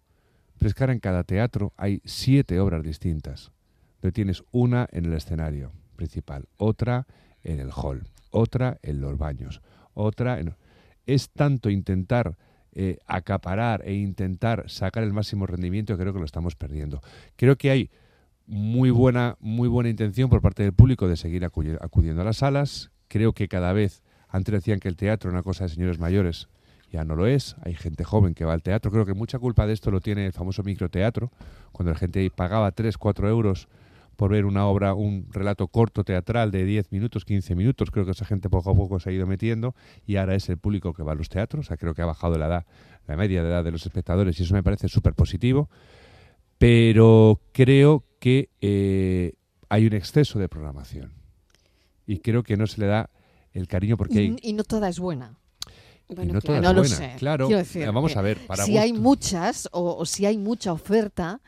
Pero 0.59 0.69
es 0.69 0.75
que 0.75 0.83
ahora 0.83 0.93
en 0.93 1.01
cada 1.01 1.25
teatro 1.25 1.73
hay 1.77 2.03
siete 2.05 2.59
obras 2.61 2.83
distintas. 2.83 3.53
Donde 4.01 4.13
tienes 4.13 4.45
una 4.53 4.89
en 4.93 5.07
el 5.07 5.13
escenario 5.13 5.73
principal, 5.97 6.49
otra 6.57 7.07
en 7.43 7.61
el 7.61 7.71
hall, 7.71 8.07
otra 8.31 8.79
en 8.83 9.01
los 9.01 9.19
baños, 9.19 9.61
otra 9.95 10.39
en... 10.41 10.55
Es 11.07 11.31
tanto 11.31 11.71
intentar 11.71 12.37
eh, 12.73 12.99
acaparar 13.07 13.83
e 13.85 13.95
intentar 13.95 14.69
sacar 14.69 15.03
el 15.03 15.13
máximo 15.13 15.47
rendimiento 15.47 15.97
creo 15.97 16.13
que 16.13 16.19
lo 16.19 16.25
estamos 16.25 16.55
perdiendo. 16.55 17.01
Creo 17.35 17.57
que 17.57 17.71
hay 17.71 17.91
muy 18.47 18.91
buena, 18.91 19.37
muy 19.41 19.69
buena 19.69 19.91
intención 19.91 20.31
por 20.31 20.41
parte 20.41 20.63
del 20.63 20.73
público 20.73 21.09
de 21.09 21.17
seguir 21.17 21.45
acudiendo 21.45 22.23
a 22.23 22.25
las 22.25 22.39
salas. 22.39 22.91
Creo 23.09 23.33
que 23.33 23.49
cada 23.49 23.73
vez, 23.73 24.03
antes 24.29 24.53
decían 24.53 24.81
que 24.81 24.89
el 24.89 24.97
teatro 24.97 25.31
era 25.31 25.39
una 25.39 25.43
cosa 25.43 25.65
de 25.65 25.71
señores 25.71 25.99
mayores, 25.99 26.49
ya 26.91 27.05
no 27.05 27.17
lo 27.17 27.27
es. 27.27 27.57
Hay 27.63 27.75
gente 27.75 28.05
joven 28.05 28.35
que 28.35 28.45
va 28.45 28.55
al 28.55 28.63
teatro. 28.63 28.91
Creo 28.91 29.07
que 29.07 29.15
mucha 29.15 29.39
culpa 29.39 29.67
de 29.67 29.73
esto 29.73 29.91
lo 29.91 30.01
tiene 30.01 30.27
el 30.27 30.33
famoso 30.33 30.63
microteatro, 30.63 31.31
cuando 31.73 31.93
la 31.93 31.99
gente 31.99 32.31
pagaba 32.31 32.73
3, 32.73 32.97
4 32.97 33.29
euros 33.29 33.69
por 34.17 34.33
ver 34.33 34.47
una 34.47 34.67
obra, 34.67 34.95
un 34.95 35.29
relato 35.31 35.69
corto 35.69 36.03
teatral 36.03 36.51
de 36.51 36.65
10 36.65 36.91
minutos, 36.91 37.25
15 37.25 37.55
minutos. 37.55 37.93
Creo 37.93 38.05
que 38.05 38.11
esa 38.11 38.25
gente 38.25 38.51
poco 38.51 38.71
a 38.71 38.75
poco 38.75 38.99
se 38.99 39.11
ha 39.11 39.13
ido 39.13 39.27
metiendo 39.27 39.77
y 40.07 40.17
ahora 40.17 40.35
es 40.35 40.49
el 40.49 40.59
público 40.59 40.93
que 40.93 41.05
va 41.05 41.13
a 41.13 41.15
los 41.15 41.29
teatros. 41.29 41.67
O 41.67 41.69
sea, 41.69 41.77
creo 41.77 41.95
que 41.95 42.03
ha 42.03 42.07
bajado 42.07 42.37
la 42.37 42.47
edad, 42.47 42.67
la 43.07 43.17
media 43.17 43.43
de 43.43 43.49
edad 43.49 43.63
de 43.63 43.71
los 43.71 43.87
espectadores 43.87 44.41
y 44.41 44.43
eso 44.43 44.55
me 44.55 44.63
parece 44.65 44.89
súper 44.89 45.15
positivo. 45.15 45.71
Pero 46.59 47.41
creo 47.53 48.05
que 48.19 48.51
eh, 48.61 49.35
hay 49.69 49.87
un 49.87 49.93
exceso 49.93 50.41
de 50.41 50.49
programación 50.49 51.13
y 52.05 52.19
creo 52.19 52.43
que 52.43 52.57
no 52.57 52.67
se 52.67 52.81
le 52.81 52.89
da 52.89 53.11
el 53.59 53.69
cariño 53.69 53.97
porque 53.97 54.19
hay... 54.19 54.37
Y, 54.43 54.51
y 54.51 54.53
no 54.53 54.65
toda 54.65 54.89
es 54.89 54.99
buena. 54.99 55.35
y 56.09 56.15
Bueno, 56.15 56.35
no 56.35 56.41
claro. 56.41 56.63
no 56.63 56.73
lo 56.73 56.81
buena. 56.81 56.97
sé. 56.97 57.15
Claro, 57.19 57.49
decir 57.49 57.83
eh, 57.83 57.87
vamos 57.91 58.13
que 58.13 58.19
a 58.19 58.23
ver, 58.23 58.39
para 58.47 58.65
si 58.65 58.79
hay 58.79 58.93
muchas 58.93 59.69
o, 59.73 59.97
o 59.97 60.07
si 60.07 60.25
hay 60.27 60.39
mucha 60.39 60.73
oferta, 60.73 61.41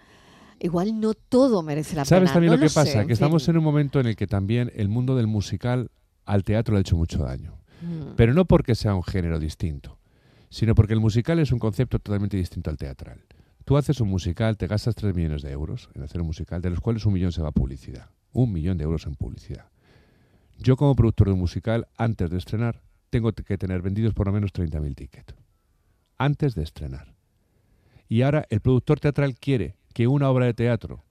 igual 0.58 1.00
no 1.00 1.14
todo 1.14 1.62
merece 1.62 1.96
la 1.96 2.04
¿Sabes 2.04 2.24
pena. 2.30 2.32
también 2.34 2.50
No 2.52 2.56
lo 2.56 2.62
que 2.62 2.68
sé, 2.68 2.74
pasa? 2.74 3.00
en 3.00 3.06
que 3.06 3.12
estamos 3.14 3.44
fin. 3.44 3.52
en 3.54 3.58
un 3.58 3.64
momento 3.64 4.00
en 4.00 4.06
el 4.06 4.16
que 4.16 4.26
también 4.26 4.70
el 4.74 4.88
mundo 4.88 5.16
del 5.16 5.26
musical 5.26 5.90
al 6.26 6.44
teatro 6.44 6.74
le 6.74 6.78
ha 6.78 6.80
hecho 6.82 6.96
mucho 6.96 7.18
daño. 7.24 7.58
Mm. 7.82 8.14
Pero 8.16 8.34
no 8.34 8.44
porque 8.44 8.74
sea 8.74 8.94
un 8.94 9.02
género 9.02 9.38
distinto, 9.38 9.98
sino 10.50 10.74
porque 10.74 10.92
el 10.92 11.00
musical 11.00 11.38
es 11.38 11.50
un 11.52 11.58
concepto 11.58 11.98
totalmente 11.98 12.36
distinto 12.36 12.68
al 12.68 12.76
teatral. 12.76 13.24
Tú 13.64 13.76
haces 13.78 14.00
un 14.00 14.08
musical, 14.08 14.56
te 14.58 14.66
gastas 14.66 14.94
3 14.96 15.14
millones 15.14 15.42
de 15.42 15.50
euros 15.52 15.88
en 15.94 16.02
hacer 16.02 16.20
un 16.20 16.26
musical, 16.26 16.60
de 16.60 16.70
los 16.70 16.80
cuales 16.80 17.06
un 17.06 17.14
millón 17.14 17.32
se 17.32 17.40
va 17.40 17.48
a 17.48 17.52
publicidad. 17.52 18.10
Un 18.32 18.52
millón 18.52 18.76
de 18.76 18.84
euros 18.84 19.06
en 19.06 19.14
publicidad. 19.14 19.69
Yo 20.62 20.76
como 20.76 20.94
productor 20.94 21.28
de 21.28 21.34
musical, 21.34 21.88
antes 21.96 22.28
de 22.28 22.36
estrenar, 22.36 22.82
tengo 23.08 23.32
que 23.32 23.56
tener 23.56 23.80
vendidos 23.80 24.12
por 24.12 24.26
lo 24.26 24.32
menos 24.32 24.52
30.000 24.52 24.94
tickets. 24.94 25.34
Antes 26.18 26.54
de 26.54 26.62
estrenar. 26.62 27.14
Y 28.08 28.22
ahora 28.22 28.44
el 28.50 28.60
productor 28.60 29.00
teatral 29.00 29.36
quiere 29.36 29.76
que 29.94 30.06
una 30.06 30.28
obra 30.28 30.44
de 30.44 30.52
teatro 30.52 31.02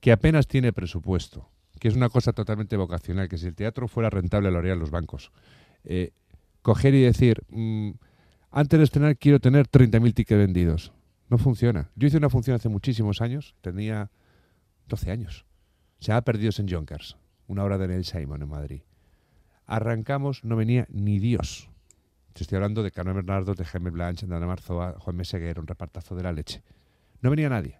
que 0.00 0.12
apenas 0.12 0.48
tiene 0.48 0.74
presupuesto, 0.74 1.48
que 1.78 1.88
es 1.88 1.96
una 1.96 2.10
cosa 2.10 2.34
totalmente 2.34 2.76
vocacional, 2.76 3.28
que 3.28 3.38
si 3.38 3.46
el 3.46 3.54
teatro 3.54 3.88
fuera 3.88 4.10
rentable 4.10 4.50
lo 4.50 4.58
harían 4.58 4.78
los 4.78 4.90
bancos, 4.90 5.32
eh, 5.84 6.12
coger 6.60 6.94
y 6.94 7.00
decir, 7.00 7.42
mm, 7.48 7.92
antes 8.50 8.78
de 8.78 8.84
estrenar 8.84 9.16
quiero 9.16 9.40
tener 9.40 9.66
30.000 9.66 10.12
tickets 10.12 10.38
vendidos. 10.38 10.92
No 11.30 11.38
funciona. 11.38 11.90
Yo 11.94 12.08
hice 12.08 12.18
una 12.18 12.28
función 12.28 12.56
hace 12.56 12.68
muchísimos 12.68 13.22
años, 13.22 13.54
tenía 13.62 14.10
12 14.88 15.10
años. 15.10 15.46
Se 16.00 16.08
llama 16.08 16.22
Perdidos 16.22 16.58
en 16.58 16.68
Jonkers, 16.68 17.16
una 17.46 17.64
obra 17.64 17.78
de 17.78 17.88
Neil 17.88 18.04
Simon 18.04 18.42
en 18.42 18.48
Madrid. 18.48 18.82
Arrancamos, 19.70 20.42
no 20.42 20.56
venía 20.56 20.88
ni 20.90 21.20
Dios. 21.20 21.70
Te 22.32 22.42
estoy 22.42 22.56
hablando 22.56 22.82
de 22.82 22.90
Carmen 22.90 23.14
Bernardo, 23.14 23.54
de 23.54 23.64
Jaime 23.64 23.90
Blanche, 23.90 24.26
de 24.26 24.34
Ana 24.34 24.48
Marzoa, 24.48 24.96
Juan 24.98 25.14
Meseguer, 25.14 25.60
un 25.60 25.68
repartazo 25.68 26.16
de 26.16 26.24
la 26.24 26.32
leche. 26.32 26.64
No 27.20 27.30
venía 27.30 27.48
nadie. 27.48 27.78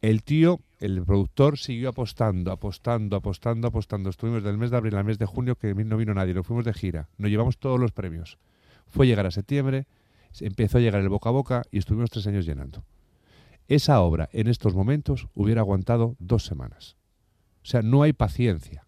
El 0.00 0.22
tío, 0.22 0.60
el 0.80 1.04
productor, 1.04 1.58
siguió 1.58 1.90
apostando, 1.90 2.50
apostando, 2.50 3.16
apostando, 3.16 3.68
apostando. 3.68 4.08
Estuvimos 4.08 4.42
del 4.42 4.56
mes 4.56 4.70
de 4.70 4.78
abril 4.78 4.96
al 4.96 5.04
mes 5.04 5.18
de 5.18 5.26
junio 5.26 5.56
que 5.56 5.74
no 5.74 5.98
vino 5.98 6.14
nadie. 6.14 6.32
Nos 6.32 6.46
fuimos 6.46 6.64
de 6.64 6.72
gira. 6.72 7.10
Nos 7.18 7.30
llevamos 7.30 7.58
todos 7.58 7.78
los 7.78 7.92
premios. 7.92 8.38
Fue 8.86 9.06
llegar 9.06 9.26
a 9.26 9.30
septiembre, 9.30 9.86
se 10.30 10.46
empezó 10.46 10.78
a 10.78 10.80
llegar 10.80 11.02
el 11.02 11.10
boca 11.10 11.28
a 11.28 11.32
boca 11.32 11.64
y 11.70 11.76
estuvimos 11.76 12.08
tres 12.08 12.26
años 12.26 12.46
llenando. 12.46 12.82
Esa 13.68 14.00
obra, 14.00 14.30
en 14.32 14.48
estos 14.48 14.74
momentos, 14.74 15.28
hubiera 15.34 15.60
aguantado 15.60 16.16
dos 16.18 16.46
semanas. 16.46 16.96
O 17.62 17.66
sea, 17.66 17.82
no 17.82 18.02
hay 18.02 18.14
paciencia. 18.14 18.86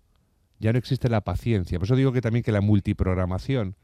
Ya 0.65 0.73
no 0.73 0.79
existe 0.79 1.11
la 1.11 1.21
paciencia. 1.21 1.79
Por 1.79 1.85
eso 1.85 1.95
digo 1.95 2.11
que 2.11 2.23
también 2.23 2.43
que 2.43 2.51
la 2.51 2.63
multiprogramación 2.63 3.77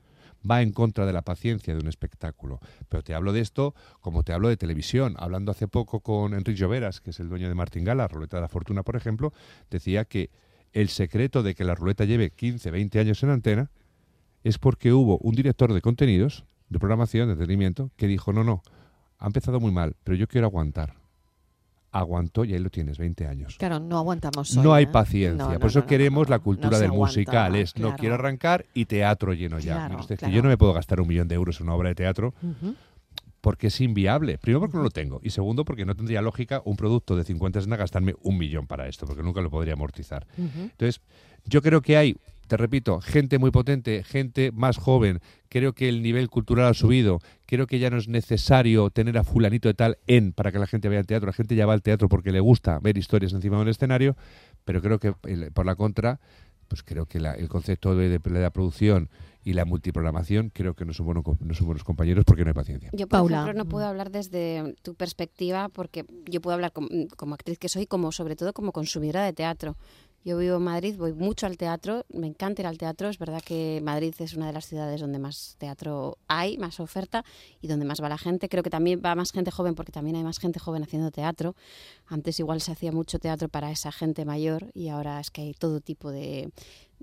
va 0.50 0.62
en 0.62 0.72
contra 0.72 1.04
de 1.04 1.12
la 1.12 1.20
paciencia 1.20 1.74
de 1.74 1.80
un 1.80 1.88
espectáculo. 1.88 2.58
Pero 2.88 3.02
te 3.02 3.12
hablo 3.12 3.34
de 3.34 3.40
esto 3.40 3.74
como 4.00 4.22
te 4.22 4.32
hablo 4.32 4.48
de 4.48 4.56
televisión. 4.56 5.14
Hablando 5.18 5.52
hace 5.52 5.68
poco 5.68 6.00
con 6.00 6.32
Enrique 6.32 6.58
Lloveras, 6.58 7.02
que 7.02 7.10
es 7.10 7.20
el 7.20 7.28
dueño 7.28 7.48
de 7.48 7.54
Martingala, 7.54 8.08
Ruleta 8.08 8.38
de 8.38 8.40
la 8.40 8.48
Fortuna, 8.48 8.82
por 8.82 8.96
ejemplo, 8.96 9.34
decía 9.68 10.06
que 10.06 10.30
el 10.72 10.88
secreto 10.88 11.42
de 11.42 11.54
que 11.54 11.64
la 11.64 11.74
ruleta 11.74 12.06
lleve 12.06 12.30
15, 12.30 12.70
20 12.70 12.98
años 12.98 13.22
en 13.24 13.28
antena 13.28 13.70
es 14.42 14.56
porque 14.56 14.94
hubo 14.94 15.18
un 15.18 15.34
director 15.34 15.74
de 15.74 15.82
contenidos, 15.82 16.46
de 16.70 16.78
programación, 16.78 17.26
de 17.28 17.32
entretenimiento, 17.32 17.90
que 17.98 18.06
dijo, 18.06 18.32
no, 18.32 18.42
no, 18.42 18.62
ha 19.18 19.26
empezado 19.26 19.60
muy 19.60 19.70
mal, 19.70 19.96
pero 20.02 20.16
yo 20.16 20.26
quiero 20.26 20.46
aguantar. 20.46 20.99
Aguantó 21.92 22.44
y 22.44 22.52
ahí 22.52 22.60
lo 22.60 22.70
tienes, 22.70 22.98
20 22.98 23.26
años. 23.26 23.56
Claro, 23.58 23.80
no 23.80 23.98
aguantamos 23.98 24.56
hoy, 24.56 24.62
No 24.62 24.74
hay 24.74 24.84
¿eh? 24.84 24.88
paciencia. 24.88 25.44
No, 25.44 25.52
no, 25.52 25.58
Por 25.58 25.70
eso 25.70 25.80
no, 25.80 25.86
queremos 25.86 26.28
la 26.28 26.38
cultura 26.38 26.78
del 26.78 26.90
aguanta, 26.90 27.06
musical. 27.06 27.56
Es 27.56 27.76
no 27.76 27.96
quiero 27.96 28.14
arrancar 28.14 28.66
y 28.74 28.84
teatro 28.84 29.32
lleno 29.32 29.58
ya. 29.58 29.86
Claro, 29.86 30.00
usted, 30.00 30.18
que 30.18 30.30
yo 30.30 30.42
no 30.42 30.48
me 30.48 30.56
puedo 30.56 30.72
gastar 30.72 31.00
un 31.00 31.08
millón 31.08 31.28
de 31.28 31.34
euros 31.34 31.60
en 31.60 31.66
una 31.66 31.74
obra 31.74 31.88
de 31.88 31.94
teatro 31.96 32.32
porque 33.40 33.68
es 33.68 33.80
inviable. 33.80 34.38
Primero 34.38 34.60
porque 34.60 34.76
no 34.76 34.82
lo 34.82 34.90
tengo. 34.90 35.20
Y 35.22 35.30
segundo 35.30 35.64
porque 35.64 35.84
no 35.84 35.94
tendría 35.94 36.22
lógica 36.22 36.62
un 36.64 36.76
producto 36.76 37.16
de 37.16 37.24
50 37.24 37.58
escenas 37.58 37.78
gastarme 37.78 38.14
un 38.22 38.38
millón 38.38 38.66
para 38.66 38.86
esto, 38.88 39.06
porque 39.06 39.22
nunca 39.22 39.40
lo 39.40 39.50
podría 39.50 39.74
amortizar. 39.74 40.26
Entonces, 40.36 41.00
yo 41.44 41.62
creo 41.62 41.80
que 41.80 41.96
hay, 41.96 42.16
te 42.50 42.56
repito, 42.56 43.00
gente 43.00 43.38
muy 43.38 43.52
potente, 43.52 44.02
gente 44.02 44.50
más 44.50 44.76
joven. 44.76 45.20
Creo 45.48 45.72
que 45.72 45.88
el 45.88 46.02
nivel 46.02 46.28
cultural 46.28 46.66
ha 46.66 46.74
subido. 46.74 47.20
Creo 47.46 47.68
que 47.68 47.78
ya 47.78 47.90
no 47.90 47.96
es 47.96 48.08
necesario 48.08 48.90
tener 48.90 49.16
a 49.18 49.22
fulanito 49.22 49.68
de 49.68 49.74
tal 49.74 49.98
en 50.08 50.32
para 50.32 50.50
que 50.50 50.58
la 50.58 50.66
gente 50.66 50.88
vaya 50.88 50.98
al 50.98 51.06
teatro. 51.06 51.28
La 51.28 51.32
gente 51.32 51.54
ya 51.54 51.64
va 51.64 51.74
al 51.74 51.82
teatro 51.82 52.08
porque 52.08 52.32
le 52.32 52.40
gusta 52.40 52.80
ver 52.80 52.98
historias 52.98 53.32
encima 53.34 53.54
de 53.56 53.62
un 53.62 53.68
escenario. 53.68 54.16
Pero 54.64 54.82
creo 54.82 54.98
que, 54.98 55.14
el- 55.28 55.52
por 55.52 55.64
la 55.64 55.76
contra, 55.76 56.18
pues 56.66 56.82
creo 56.82 57.06
que 57.06 57.20
la- 57.20 57.34
el 57.34 57.48
concepto 57.48 57.94
de, 57.94 58.18
de 58.18 58.40
la 58.40 58.50
producción 58.50 59.10
y 59.44 59.52
la 59.52 59.64
multiprogramación 59.64 60.50
creo 60.52 60.74
que 60.74 60.84
no 60.84 60.92
son, 60.92 61.06
buenos, 61.06 61.22
co- 61.22 61.36
no 61.40 61.54
son 61.54 61.66
buenos 61.66 61.84
compañeros 61.84 62.24
porque 62.24 62.42
no 62.42 62.48
hay 62.50 62.54
paciencia. 62.54 62.90
Yo, 62.92 63.06
por 63.06 63.20
Paula. 63.20 63.42
ejemplo, 63.42 63.54
no 63.64 63.68
puedo 63.68 63.86
hablar 63.86 64.10
desde 64.10 64.74
tu 64.82 64.94
perspectiva 64.96 65.68
porque 65.68 66.04
yo 66.28 66.40
puedo 66.40 66.54
hablar 66.56 66.72
como, 66.72 66.88
como 67.16 67.34
actriz 67.34 67.58
que 67.60 67.68
soy, 67.68 67.86
como 67.86 68.10
sobre 68.10 68.34
todo 68.34 68.52
como 68.52 68.72
consumidora 68.72 69.24
de 69.24 69.32
teatro. 69.32 69.76
Yo 70.22 70.36
vivo 70.36 70.56
en 70.56 70.62
Madrid, 70.62 70.96
voy 70.98 71.14
mucho 71.14 71.46
al 71.46 71.56
teatro, 71.56 72.04
me 72.12 72.26
encanta 72.26 72.60
ir 72.60 72.66
al 72.66 72.76
teatro. 72.76 73.08
Es 73.08 73.18
verdad 73.18 73.40
que 73.42 73.80
Madrid 73.82 74.14
es 74.18 74.34
una 74.34 74.48
de 74.48 74.52
las 74.52 74.66
ciudades 74.66 75.00
donde 75.00 75.18
más 75.18 75.56
teatro 75.58 76.18
hay, 76.28 76.58
más 76.58 76.78
oferta 76.78 77.24
y 77.62 77.68
donde 77.68 77.86
más 77.86 78.02
va 78.02 78.10
la 78.10 78.18
gente. 78.18 78.50
Creo 78.50 78.62
que 78.62 78.68
también 78.68 79.00
va 79.02 79.14
más 79.14 79.32
gente 79.32 79.50
joven 79.50 79.74
porque 79.74 79.92
también 79.92 80.16
hay 80.16 80.22
más 80.22 80.38
gente 80.38 80.60
joven 80.60 80.82
haciendo 80.82 81.10
teatro. 81.10 81.54
Antes 82.06 82.38
igual 82.38 82.60
se 82.60 82.72
hacía 82.72 82.92
mucho 82.92 83.18
teatro 83.18 83.48
para 83.48 83.70
esa 83.70 83.92
gente 83.92 84.26
mayor 84.26 84.70
y 84.74 84.88
ahora 84.88 85.20
es 85.20 85.30
que 85.30 85.40
hay 85.40 85.54
todo 85.54 85.80
tipo 85.80 86.10
de, 86.10 86.50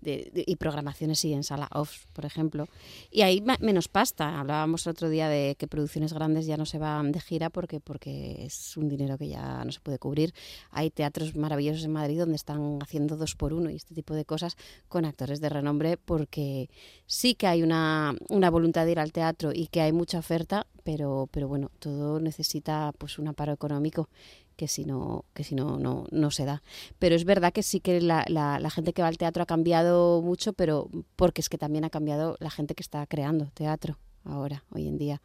de- 0.01 0.43
y 0.45 0.55
programaciones 0.55 1.23
y 1.25 1.33
en 1.33 1.43
sala 1.43 1.67
off, 1.73 2.05
por 2.13 2.25
ejemplo. 2.25 2.67
Y 3.11 3.41
ma- 3.41 3.57
menos 3.59 3.87
pasta. 3.87 4.39
Hablábamos 4.39 4.85
el 4.85 4.91
otro 4.91 5.09
día 5.09 5.27
de 5.29 5.55
que 5.57 5.67
producciones 5.67 6.13
grandes 6.13 6.45
ya 6.45 6.57
no 6.57 6.65
se 6.65 6.77
van 6.77 7.11
de 7.11 7.19
gira 7.19 7.49
porque, 7.49 7.79
porque 7.79 8.45
es 8.45 8.77
un 8.77 8.89
dinero 8.89 9.17
que 9.17 9.27
ya 9.27 9.63
no 9.65 9.71
se 9.71 9.79
puede 9.79 9.99
cubrir. 9.99 10.33
Hay 10.71 10.89
teatros 10.89 11.35
maravillosos 11.35 11.83
en 11.83 11.91
Madrid 11.91 12.19
donde 12.19 12.35
están 12.35 12.79
haciendo 12.81 13.17
dos 13.17 13.35
por 13.35 13.53
uno 13.53 13.69
y 13.69 13.75
este 13.75 13.95
tipo 13.95 14.13
de 14.13 14.25
cosas 14.25 14.55
con 14.87 15.05
actores 15.05 15.41
de 15.41 15.49
renombre 15.49 15.97
porque 15.97 16.69
sí 17.05 17.35
que 17.35 17.47
hay 17.47 17.63
una, 17.63 18.15
una 18.29 18.49
voluntad 18.49 18.85
de 18.85 18.91
ir 18.91 18.99
al 18.99 19.11
teatro 19.11 19.51
y 19.53 19.67
que 19.67 19.81
hay 19.81 19.91
mucha 19.91 20.19
oferta, 20.19 20.67
pero, 20.83 21.27
pero 21.31 21.47
bueno, 21.47 21.71
todo 21.79 22.19
necesita 22.19 22.93
pues 22.97 23.19
un 23.19 23.27
aparo 23.27 23.51
económico 23.53 24.09
que 24.57 24.67
si 24.67 24.83
no, 24.83 25.23
que 25.33 25.43
si 25.43 25.55
no, 25.55 25.77
no, 25.77 26.05
no 26.11 26.31
se 26.31 26.43
da. 26.43 26.63
Pero 26.99 27.15
es 27.15 27.23
verdad 27.23 27.53
que 27.53 27.63
sí 27.63 27.79
que 27.79 28.01
la, 28.01 28.25
la, 28.27 28.69
gente 28.69 28.91
que 28.91 29.03
va 29.03 29.07
al 29.07 29.17
teatro 29.17 29.43
ha 29.43 29.45
cambiado 29.45 30.21
mucho, 30.21 30.51
pero 30.51 30.89
porque 31.15 31.39
es 31.39 31.47
que 31.47 31.57
también 31.57 31.85
ha 31.85 31.89
cambiado 31.89 32.35
la 32.39 32.49
gente 32.49 32.75
que 32.75 32.83
está 32.83 33.05
creando 33.05 33.45
teatro 33.53 33.97
ahora, 34.25 34.65
hoy 34.71 34.87
en 34.87 34.97
día. 34.97 35.21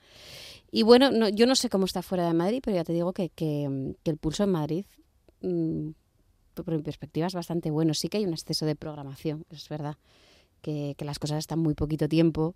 Y 0.71 0.83
bueno, 0.85 1.11
no, 1.11 1.29
yo 1.29 1.47
no 1.47 1.57
sé 1.57 1.69
cómo 1.71 1.87
está 1.87 2.03
fuera 2.03 2.27
de 2.27 2.35
Madrid, 2.35 2.61
pero 2.63 2.77
ya 2.77 2.85
te 2.85 2.93
digo 2.93 3.13
que, 3.13 3.31
que, 3.31 3.95
que 4.05 4.11
el 4.11 4.19
pulso 4.19 4.45
en 4.45 4.51
Madrid, 4.51 4.85
mm, 5.41 5.89
por 6.55 6.71
mi 6.71 6.83
perspectiva, 6.83 7.27
es 7.27 7.35
bastante 7.35 7.71
bueno. 7.71 7.95
Sí 7.95 8.09
que 8.09 8.19
hay 8.19 8.27
un 8.27 8.35
exceso 8.35 8.67
de 8.67 8.77
programación, 8.77 9.45
es 9.51 9.69
verdad, 9.71 9.97
que, 10.61 10.95
que 10.97 11.07
las 11.07 11.19
cosas 11.19 11.39
están 11.39 11.59
muy 11.59 11.75
poquito 11.75 12.07
tiempo. 12.07 12.55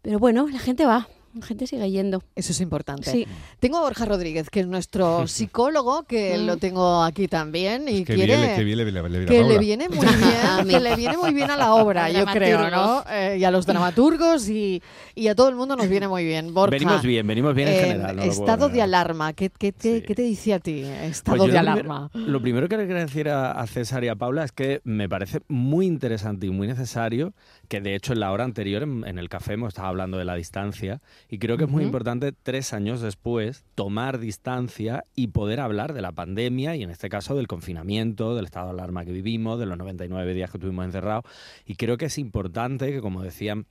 Pero 0.00 0.18
bueno, 0.18 0.48
la 0.48 0.58
gente 0.58 0.86
va, 0.86 1.06
La 1.40 1.46
gente 1.46 1.66
sigue 1.66 1.90
yendo. 1.90 2.22
Eso 2.34 2.52
es 2.52 2.60
importante. 2.60 3.10
Sí. 3.10 3.26
Tengo 3.60 3.78
a 3.78 3.80
Borja 3.80 4.04
Rodríguez, 4.04 4.50
que 4.50 4.60
es 4.60 4.66
nuestro 4.66 5.26
psicólogo, 5.28 6.02
que 6.04 6.36
Mm. 6.38 6.46
lo 6.46 6.56
tengo 6.56 7.02
aquí 7.02 7.28
también 7.28 7.88
y 7.88 8.04
Que 8.04 8.14
quiere 8.14 8.36
bien, 8.36 8.56
que 8.56 8.64
bien 8.64 8.78
le, 8.78 8.84
le- 8.84 8.92
le- 8.92 9.08
le- 9.08 9.26
que 9.26 9.40
la 9.40 9.46
le 9.46 9.52
obra. 9.54 9.58
viene 9.60 9.88
muy 9.88 9.98
bien, 10.06 10.68
que 10.68 10.80
le 10.80 10.96
viene 10.96 11.16
muy 11.16 11.32
bien 11.34 11.50
a 11.50 11.56
la 11.56 11.74
obra, 11.74 12.10
yo 12.10 12.24
creo, 12.26 12.70
¿no? 12.70 13.04
Eh, 13.10 13.36
y 13.40 13.44
a 13.44 13.50
los 13.50 13.66
dramaturgos 13.66 14.48
y, 14.48 14.82
y 15.14 15.28
a 15.28 15.34
todo 15.34 15.48
el 15.48 15.54
mundo 15.54 15.76
nos 15.76 15.88
viene 15.88 16.08
muy 16.08 16.24
bien. 16.24 16.52
Borja, 16.54 16.70
Venimos 16.72 17.02
bien, 17.02 17.26
venimos 17.26 17.54
bien 17.54 17.68
en 17.68 17.74
eh, 17.74 17.78
general. 17.80 18.16
no 18.16 18.22
estado 18.22 18.68
de 18.68 18.82
alarma, 18.82 19.32
¿qué, 19.32 19.50
qué, 19.50 19.72
te- 19.72 20.00
Sí. 20.00 20.04
qué 20.06 20.14
te 20.14 20.22
dice 20.22 20.54
a 20.54 20.58
ti? 20.58 20.80
Estado 20.82 21.38
Pues 21.38 21.48
de 21.48 21.54
lo 21.54 21.60
alarma. 21.60 22.08
primero- 22.10 22.30
lo 22.32 22.40
primero 22.42 22.68
que 22.68 22.76
le 22.76 22.86
quería 22.86 23.02
decir 23.06 23.28
a, 23.28 23.52
a 23.52 23.66
César 23.66 24.04
y 24.04 24.08
a 24.08 24.16
Paula 24.16 24.44
es 24.44 24.52
que 24.52 24.80
me 24.84 25.08
parece 25.08 25.40
muy 25.48 25.86
interesante 25.86 26.46
y 26.46 26.50
muy 26.50 26.66
necesario 26.66 27.32
que 27.68 27.80
de 27.80 27.94
hecho 27.94 28.12
en 28.12 28.20
la 28.20 28.32
hora 28.32 28.44
anterior 28.44 28.82
en, 28.82 29.04
en 29.06 29.18
el 29.18 29.28
café 29.28 29.52
hemos 29.54 29.68
estado 29.68 29.88
hablando 29.88 30.18
de 30.18 30.24
la 30.24 30.34
distancia 30.34 31.00
y 31.28 31.38
creo 31.38 31.56
que 31.58 31.64
es 31.64 31.70
muy 31.70 31.82
importante 31.84 32.32
tres 32.32 32.72
años 32.72 33.00
después 33.00 33.64
tomar 33.74 34.18
distancia 34.18 35.04
y 35.14 35.28
poder 35.28 35.60
hablar 35.60 35.92
de 35.92 36.00
la 36.02 36.12
pandemia 36.12 36.74
y 36.76 36.82
en 36.82 36.90
este 36.90 37.08
caso 37.08 37.34
del 37.36 37.46
confinamiento, 37.46 38.34
del 38.34 38.46
estado 38.46 38.66
de 38.66 38.72
alarma 38.72 39.04
que 39.04 39.12
vivimos, 39.12 39.58
de 39.58 39.66
los 39.66 39.76
99 39.76 40.32
días 40.34 40.50
que 40.50 40.56
estuvimos 40.56 40.84
encerrados. 40.86 41.24
Y 41.66 41.74
creo 41.76 41.96
que 41.98 42.06
es 42.06 42.16
importante 42.18 42.90
que 42.90 43.00
como 43.00 43.22
decían 43.22 43.66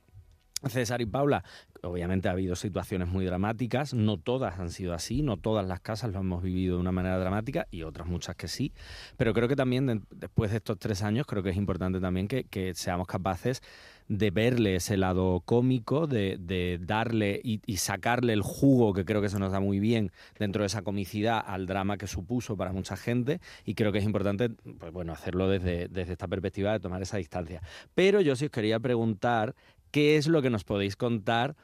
César 0.66 1.00
y 1.00 1.06
Paula, 1.06 1.44
obviamente 1.82 2.28
ha 2.28 2.32
habido 2.32 2.56
situaciones 2.56 3.06
muy 3.06 3.24
dramáticas, 3.24 3.94
no 3.94 4.16
todas 4.16 4.58
han 4.58 4.70
sido 4.70 4.92
así, 4.92 5.22
no 5.22 5.36
todas 5.36 5.64
las 5.66 5.80
casas 5.80 6.10
lo 6.12 6.18
hemos 6.18 6.42
vivido 6.42 6.74
de 6.74 6.80
una 6.80 6.90
manera 6.90 7.16
dramática 7.18 7.68
y 7.70 7.82
otras 7.84 8.08
muchas 8.08 8.34
que 8.34 8.48
sí, 8.48 8.72
pero 9.16 9.32
creo 9.34 9.46
que 9.46 9.54
también 9.54 9.86
de- 9.86 10.00
después 10.10 10.50
de 10.50 10.56
estos 10.56 10.76
tres 10.78 11.02
años 11.02 11.26
creo 11.26 11.44
que 11.44 11.50
es 11.50 11.56
importante 11.56 12.00
también 12.00 12.26
que, 12.26 12.42
que 12.42 12.74
seamos 12.74 13.06
capaces 13.06 13.62
de 14.08 14.30
verle 14.30 14.76
ese 14.76 14.96
lado 14.96 15.42
cómico, 15.44 16.06
de, 16.06 16.38
de 16.40 16.78
darle 16.80 17.40
y, 17.44 17.60
y 17.66 17.76
sacarle 17.76 18.32
el 18.32 18.42
jugo 18.42 18.92
que 18.94 19.04
creo 19.04 19.20
que 19.20 19.28
se 19.28 19.38
nos 19.38 19.52
da 19.52 19.60
muy 19.60 19.78
bien 19.78 20.10
dentro 20.38 20.62
de 20.62 20.66
esa 20.66 20.82
comicidad 20.82 21.42
al 21.46 21.66
drama 21.66 21.98
que 21.98 22.06
supuso 22.06 22.56
para 22.56 22.72
mucha 22.72 22.96
gente 22.96 23.40
y 23.64 23.74
creo 23.74 23.92
que 23.92 23.98
es 23.98 24.04
importante 24.04 24.50
pues 24.78 24.92
bueno, 24.92 25.12
hacerlo 25.12 25.48
desde, 25.48 25.88
desde 25.88 26.12
esta 26.12 26.26
perspectiva 26.28 26.72
de 26.72 26.80
tomar 26.80 27.02
esa 27.02 27.18
distancia. 27.18 27.62
Pero 27.94 28.20
yo 28.20 28.34
sí 28.34 28.46
os 28.46 28.50
quería 28.50 28.80
preguntar 28.80 29.54
qué 29.90 30.16
es 30.16 30.26
lo 30.26 30.42
que 30.42 30.50
nos 30.50 30.64
podéis 30.64 30.96
contar 30.96 31.56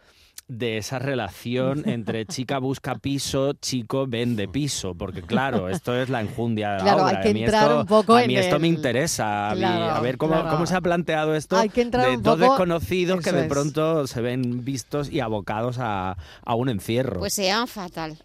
de 0.47 0.77
esa 0.77 0.99
relación 0.99 1.89
entre 1.89 2.27
chica 2.27 2.59
busca 2.59 2.97
piso, 2.97 3.55
chico 3.55 4.07
vende 4.07 4.47
piso, 4.47 4.95
porque 4.95 5.23
claro, 5.23 5.71
esto 5.71 5.97
es 5.97 6.11
la 6.11 6.21
enjundia 6.21 6.73
de 6.73 6.77
la 6.79 6.83
Claro, 6.85 7.07
hay 7.07 7.13
obra. 7.15 7.23
que 7.23 7.29
a 7.31 7.33
mí 7.33 7.43
entrar 7.45 7.63
esto, 7.65 7.81
un 7.81 7.87
poco 7.87 8.15
a 8.15 8.23
en 8.23 8.29
mí 8.29 8.37
esto 8.37 8.59
me 8.59 8.69
interesa, 8.69 9.51
a, 9.51 9.55
mí- 9.55 9.61
Claro, 9.61 9.85
a 9.95 10.01
ver 10.01 10.19
cómo, 10.19 10.35
claro. 10.35 10.51
cómo 10.51 10.67
se 10.67 10.75
ha 10.77 10.81
planteado 10.83 11.35
esto 11.35 11.57
Hay 11.57 11.71
que 11.71 11.81
entrar 11.81 12.07
de 12.11 12.17
un 12.19 12.23
dos 12.23 12.37
poco- 12.39 12.51
desconocidos 12.51 13.21
que 13.25 13.33
de 13.33 13.41
es. 13.43 13.49
pronto 13.49 14.07
se 14.07 14.21
ven 14.21 14.65
vistos 14.65 15.11
y 15.11 15.21
abocados 15.21 15.79
a, 15.79 16.17
a 16.45 16.55
un 16.55 16.69
encierro. 16.69 17.21
Pues 17.21 17.33
se 17.33 17.47
llaman 17.47 17.67
fatal. 17.69 18.19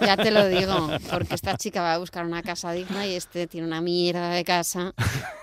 Ya 0.00 0.16
te 0.16 0.30
lo 0.30 0.46
digo, 0.48 0.88
porque 1.10 1.34
esta 1.34 1.56
chica 1.56 1.82
va 1.82 1.94
a 1.94 1.98
buscar 1.98 2.24
una 2.24 2.42
casa 2.42 2.72
digna 2.72 3.06
y 3.06 3.14
este 3.14 3.46
tiene 3.46 3.66
una 3.66 3.80
mierda 3.80 4.30
de 4.30 4.44
casa. 4.44 4.94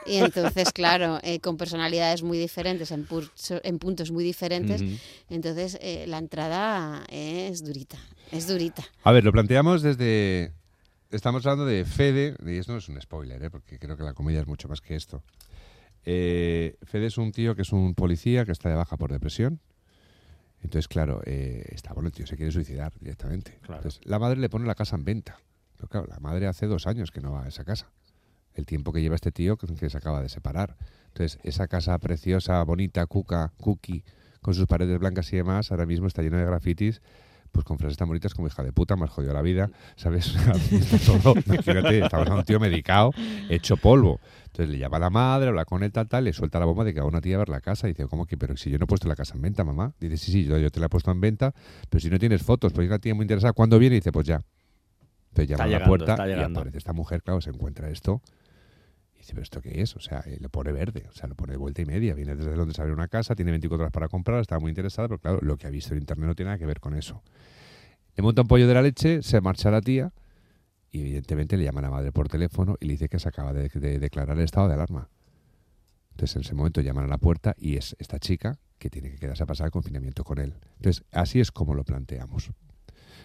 Y 0.05 0.17
entonces, 0.17 0.71
claro, 0.71 1.19
eh, 1.23 1.39
con 1.39 1.57
personalidades 1.57 2.23
muy 2.23 2.37
diferentes, 2.37 2.91
en, 2.91 3.07
pu- 3.07 3.29
en 3.63 3.79
puntos 3.79 4.11
muy 4.11 4.23
diferentes, 4.23 4.81
entonces 5.29 5.77
eh, 5.81 6.05
la 6.07 6.17
entrada 6.17 7.03
es 7.09 7.63
durita, 7.63 7.97
es 8.31 8.47
durita. 8.47 8.83
A 9.03 9.11
ver, 9.11 9.23
lo 9.23 9.31
planteamos 9.31 9.81
desde... 9.81 10.51
Estamos 11.11 11.45
hablando 11.45 11.65
de 11.65 11.85
Fede, 11.85 12.35
y 12.45 12.57
esto 12.57 12.71
no 12.71 12.79
es 12.79 12.89
un 12.89 12.99
spoiler, 12.99 13.43
¿eh? 13.43 13.49
porque 13.51 13.77
creo 13.77 13.95
que 13.95 14.03
la 14.03 14.13
comedia 14.13 14.39
es 14.41 14.47
mucho 14.47 14.67
más 14.67 14.81
que 14.81 14.95
esto. 14.95 15.21
Eh, 16.05 16.75
Fede 16.83 17.05
es 17.07 17.17
un 17.17 17.31
tío 17.31 17.55
que 17.55 17.61
es 17.61 17.71
un 17.71 17.93
policía 17.93 18.45
que 18.45 18.51
está 18.51 18.69
de 18.69 18.75
baja 18.75 18.97
por 18.97 19.11
depresión. 19.11 19.59
Entonces, 20.63 20.87
claro, 20.87 21.21
eh, 21.25 21.65
está 21.69 21.93
bueno, 21.93 22.07
el 22.07 22.13
tío 22.13 22.25
se 22.25 22.37
quiere 22.37 22.51
suicidar 22.51 22.93
directamente. 22.99 23.59
Claro. 23.61 23.81
Entonces, 23.81 24.01
la 24.05 24.17
madre 24.17 24.39
le 24.39 24.49
pone 24.49 24.65
la 24.65 24.75
casa 24.75 24.95
en 24.95 25.03
venta. 25.03 25.37
Pero 25.75 25.89
claro, 25.89 26.07
la 26.07 26.19
madre 26.19 26.47
hace 26.47 26.67
dos 26.67 26.87
años 26.87 27.11
que 27.11 27.21
no 27.21 27.33
va 27.33 27.43
a 27.43 27.47
esa 27.47 27.65
casa. 27.65 27.91
El 28.53 28.65
tiempo 28.65 28.93
que 28.93 29.01
lleva 29.01 29.15
este 29.15 29.31
tío 29.31 29.57
que, 29.57 29.67
que 29.75 29.89
se 29.89 29.97
acaba 29.97 30.21
de 30.21 30.29
separar. 30.29 30.77
Entonces, 31.07 31.39
esa 31.43 31.67
casa 31.67 31.97
preciosa, 31.99 32.63
bonita, 32.63 33.05
cuca, 33.05 33.51
cookie, 33.57 34.03
con 34.41 34.53
sus 34.53 34.67
paredes 34.67 34.99
blancas 34.99 35.31
y 35.33 35.37
demás, 35.37 35.71
ahora 35.71 35.85
mismo 35.85 36.07
está 36.07 36.21
llena 36.21 36.37
de 36.37 36.45
grafitis 36.45 37.01
pues 37.53 37.63
con 37.65 37.77
frases 37.77 37.97
tan 37.97 38.07
bonitas 38.07 38.33
como 38.33 38.47
hija 38.47 38.63
de 38.63 38.73
puta, 38.73 38.95
me 38.95 39.05
has 39.05 39.11
jodido 39.11 39.31
la 39.31 39.43
vida, 39.43 39.69
¿sabes? 39.95 40.33
Todo, 41.05 41.35
a 42.11 42.35
un 42.35 42.43
tío 42.43 42.59
medicado, 42.59 43.11
hecho 43.47 43.77
polvo. 43.77 44.19
Entonces 44.47 44.69
le 44.69 44.79
llama 44.79 44.97
a 44.97 44.99
la 44.99 45.09
madre, 45.11 45.49
habla 45.49 45.63
con 45.63 45.83
él, 45.83 45.91
tal, 45.91 46.07
tal, 46.07 46.23
le 46.25 46.33
suelta 46.33 46.59
la 46.59 46.65
bomba 46.65 46.83
de 46.83 46.93
que 46.93 46.99
va 46.99 47.05
una 47.05 47.21
tía 47.21 47.35
a 47.35 47.39
ver 47.39 47.49
la 47.49 47.61
casa. 47.61 47.87
Dice, 47.87 48.07
¿cómo 48.07 48.25
que? 48.25 48.37
Pero 48.37 48.57
si 48.57 48.71
yo 48.71 48.79
no 48.79 48.85
he 48.85 48.87
puesto 48.87 49.07
la 49.07 49.15
casa 49.15 49.35
en 49.35 49.41
venta, 49.43 49.63
mamá. 49.63 49.93
Dice, 49.99 50.17
sí, 50.17 50.31
sí, 50.31 50.45
yo, 50.45 50.57
yo 50.57 50.71
te 50.71 50.79
la 50.79 50.87
he 50.87 50.89
puesto 50.89 51.11
en 51.11 51.21
venta, 51.21 51.53
pero 51.89 52.01
si 52.01 52.09
no 52.09 52.17
tienes 52.17 52.41
fotos, 52.41 52.73
pues 52.73 52.85
hay 52.85 52.87
una 52.87 52.99
tía 52.99 53.13
muy 53.13 53.23
interesada, 53.23 53.53
¿cuándo 53.53 53.77
viene? 53.77 53.95
Y 53.95 53.99
dice, 53.99 54.11
pues 54.11 54.25
ya. 54.25 54.41
Entonces 55.29 55.49
llama 55.49 55.63
Está 55.63 55.63
a 55.63 55.67
la 55.67 55.71
llegando, 55.71 56.05
puerta 56.05 56.27
y 56.27 56.59
aparece 56.59 56.77
esta 56.79 56.93
mujer, 56.93 57.21
claro, 57.21 57.39
se 57.39 57.51
encuentra 57.51 57.89
esto. 57.89 58.21
Dice, 59.23 59.35
¿pero 59.35 59.43
esto 59.43 59.61
qué 59.61 59.81
es? 59.81 59.95
O 59.95 60.01
sea, 60.01 60.19
eh, 60.25 60.37
lo 60.41 60.49
pone 60.49 60.73
verde, 60.73 61.05
o 61.07 61.13
sea, 61.13 61.29
lo 61.29 61.35
pone 61.35 61.53
de 61.53 61.57
vuelta 61.57 61.81
y 61.81 61.85
media. 61.85 62.13
Viene 62.13 62.35
desde 62.35 62.53
donde 62.55 62.73
sale 62.73 62.91
una 62.91 63.07
casa, 63.07 63.35
tiene 63.35 63.51
24 63.51 63.83
horas 63.83 63.93
para 63.93 64.09
comprar, 64.09 64.41
está 64.41 64.59
muy 64.59 64.67
interesada, 64.67 65.07
pero 65.07 65.17
claro, 65.17 65.39
lo 65.41 65.55
que 65.55 65.65
ha 65.65 65.69
visto 65.69 65.93
en 65.93 66.01
internet 66.01 66.27
no 66.27 66.35
tiene 66.35 66.49
nada 66.49 66.57
que 66.57 66.65
ver 66.65 66.81
con 66.81 66.93
eso. 66.93 67.23
Le 68.17 68.21
monta 68.21 68.41
un 68.41 68.49
pollo 68.49 68.67
de 68.67 68.73
la 68.73 68.81
leche, 68.81 69.21
se 69.23 69.39
marcha 69.39 69.71
la 69.71 69.79
tía 69.79 70.11
y 70.91 70.99
evidentemente 70.99 71.55
le 71.55 71.63
llama 71.63 71.79
a 71.79 71.83
la 71.83 71.89
madre 71.89 72.11
por 72.11 72.27
teléfono 72.27 72.75
y 72.81 72.87
le 72.87 72.93
dice 72.95 73.07
que 73.07 73.17
se 73.17 73.29
acaba 73.29 73.53
de, 73.53 73.69
de 73.69 73.97
declarar 73.97 74.37
el 74.37 74.43
estado 74.43 74.67
de 74.67 74.73
alarma. 74.73 75.09
Entonces 76.11 76.35
en 76.35 76.41
ese 76.41 76.53
momento 76.53 76.81
llaman 76.81 77.05
a 77.05 77.07
la 77.07 77.17
puerta 77.17 77.55
y 77.57 77.77
es 77.77 77.95
esta 77.99 78.19
chica 78.19 78.59
que 78.77 78.89
tiene 78.89 79.09
que 79.09 79.19
quedarse 79.19 79.43
a 79.43 79.45
pasar 79.45 79.67
el 79.67 79.71
confinamiento 79.71 80.25
con 80.25 80.37
él. 80.37 80.53
Entonces 80.75 81.05
así 81.13 81.39
es 81.39 81.49
como 81.53 81.75
lo 81.75 81.85
planteamos. 81.85 82.51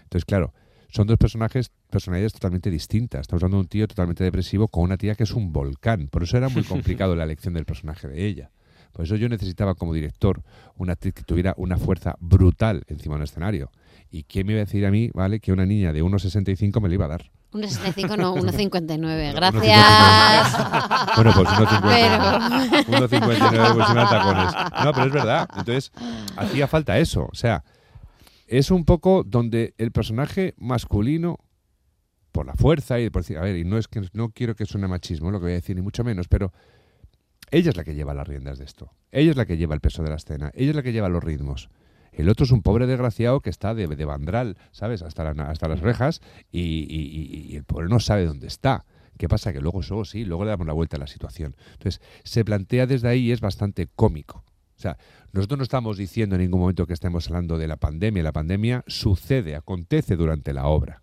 Entonces 0.04 0.24
claro, 0.24 0.54
son 0.88 1.06
dos 1.06 1.18
personajes, 1.18 1.70
personalidades 1.90 2.32
totalmente 2.32 2.70
distintas. 2.70 3.22
Estamos 3.22 3.42
hablando 3.42 3.58
de 3.58 3.62
un 3.62 3.68
tío 3.68 3.86
totalmente 3.88 4.24
depresivo 4.24 4.68
con 4.68 4.84
una 4.84 4.96
tía 4.96 5.14
que 5.14 5.24
es 5.24 5.32
un 5.32 5.52
volcán. 5.52 6.08
Por 6.08 6.22
eso 6.22 6.36
era 6.36 6.48
muy 6.48 6.62
complicado 6.64 7.14
la 7.14 7.24
elección 7.24 7.54
del 7.54 7.64
personaje 7.66 8.08
de 8.08 8.26
ella. 8.26 8.50
Por 8.92 9.04
eso 9.04 9.16
yo 9.16 9.28
necesitaba 9.28 9.74
como 9.74 9.92
director 9.92 10.42
una 10.76 10.94
actriz 10.94 11.14
que 11.14 11.22
tuviera 11.22 11.54
una 11.58 11.76
fuerza 11.76 12.16
brutal 12.20 12.84
encima 12.88 13.14
de 13.14 13.18
un 13.18 13.24
escenario. 13.24 13.70
¿Y 14.10 14.24
quién 14.24 14.46
me 14.46 14.54
iba 14.54 14.62
a 14.62 14.64
decir 14.64 14.86
a 14.86 14.90
mí, 14.90 15.10
vale, 15.12 15.38
que 15.40 15.52
una 15.52 15.66
niña 15.66 15.92
de 15.92 16.02
1,65 16.02 16.80
me 16.80 16.88
la 16.88 16.94
iba 16.94 17.04
a 17.04 17.08
dar? 17.08 17.30
1,65 17.52 18.16
no, 18.16 18.34
1,59. 18.36 18.98
Bueno, 18.98 19.32
Gracias. 19.34 21.16
Bueno, 21.16 21.32
pues 21.34 21.48
1,59. 21.48 22.82
Pero- 22.86 23.08
1,59 23.08 23.74
pues 23.74 23.86
sin 23.86 23.96
tacones. 23.96 24.54
No, 24.84 24.92
pero 24.92 25.06
es 25.06 25.12
verdad. 25.12 25.48
Entonces, 25.56 25.92
hacía 26.36 26.66
falta 26.66 26.98
eso. 26.98 27.28
O 27.30 27.34
sea, 27.34 27.62
es 28.48 28.70
un 28.70 28.84
poco 28.84 29.24
donde 29.24 29.74
el 29.78 29.92
personaje 29.92 30.54
masculino, 30.58 31.38
por 32.32 32.46
la 32.46 32.54
fuerza 32.54 33.00
y 33.00 33.10
por 33.10 33.22
decir, 33.22 33.38
a 33.38 33.42
ver, 33.42 33.56
y 33.56 33.64
no 33.64 33.78
es 33.78 33.88
que 33.88 34.02
no 34.12 34.30
quiero 34.30 34.54
que 34.54 34.66
suene 34.66 34.86
machismo 34.86 35.30
lo 35.30 35.38
que 35.38 35.44
voy 35.44 35.52
a 35.52 35.56
decir, 35.56 35.74
ni 35.76 35.82
mucho 35.82 36.04
menos, 36.04 36.28
pero 36.28 36.52
ella 37.50 37.70
es 37.70 37.76
la 37.76 37.84
que 37.84 37.94
lleva 37.94 38.14
las 38.14 38.28
riendas 38.28 38.58
de 38.58 38.64
esto. 38.64 38.92
Ella 39.10 39.30
es 39.30 39.36
la 39.36 39.46
que 39.46 39.56
lleva 39.56 39.74
el 39.74 39.80
peso 39.80 40.02
de 40.02 40.10
la 40.10 40.16
escena. 40.16 40.50
Ella 40.54 40.70
es 40.70 40.76
la 40.76 40.82
que 40.82 40.92
lleva 40.92 41.08
los 41.08 41.24
ritmos. 41.24 41.70
El 42.12 42.28
otro 42.28 42.44
es 42.44 42.52
un 42.52 42.62
pobre 42.62 42.86
desgraciado 42.86 43.40
que 43.40 43.48
está 43.50 43.74
de, 43.74 43.86
de 43.86 44.04
bandral, 44.04 44.56
¿sabes? 44.72 45.02
Hasta, 45.02 45.24
la- 45.32 45.44
hasta 45.44 45.68
las 45.68 45.80
rejas 45.80 46.20
y, 46.50 46.60
y- 46.60 47.50
y- 47.52 47.56
el 47.56 47.64
pobre 47.64 47.88
no 47.88 48.00
sabe 48.00 48.26
dónde 48.26 48.46
está. 48.46 48.84
¿Qué 49.16 49.28
pasa? 49.28 49.52
Que 49.52 49.60
luego, 49.60 49.80
eso 49.80 50.04
sí, 50.04 50.24
luego 50.24 50.44
le 50.44 50.50
damos 50.50 50.66
la 50.66 50.72
vuelta 50.74 50.96
a 50.96 51.00
la 51.00 51.06
situación. 51.06 51.56
Entonces, 51.72 52.00
se 52.24 52.44
plantea 52.44 52.86
desde 52.86 53.08
ahí 53.08 53.26
y 53.26 53.32
es 53.32 53.40
bastante 53.40 53.86
cómico. 53.86 54.44
O 54.78 54.80
sea, 54.80 54.96
nosotros 55.32 55.58
no 55.58 55.64
estamos 55.64 55.96
diciendo 55.96 56.36
en 56.36 56.42
ningún 56.42 56.60
momento 56.60 56.86
que 56.86 56.92
estemos 56.92 57.26
hablando 57.26 57.58
de 57.58 57.66
la 57.66 57.76
pandemia. 57.76 58.22
La 58.22 58.32
pandemia 58.32 58.84
sucede, 58.86 59.56
acontece 59.56 60.14
durante 60.14 60.52
la 60.52 60.66
obra. 60.66 61.02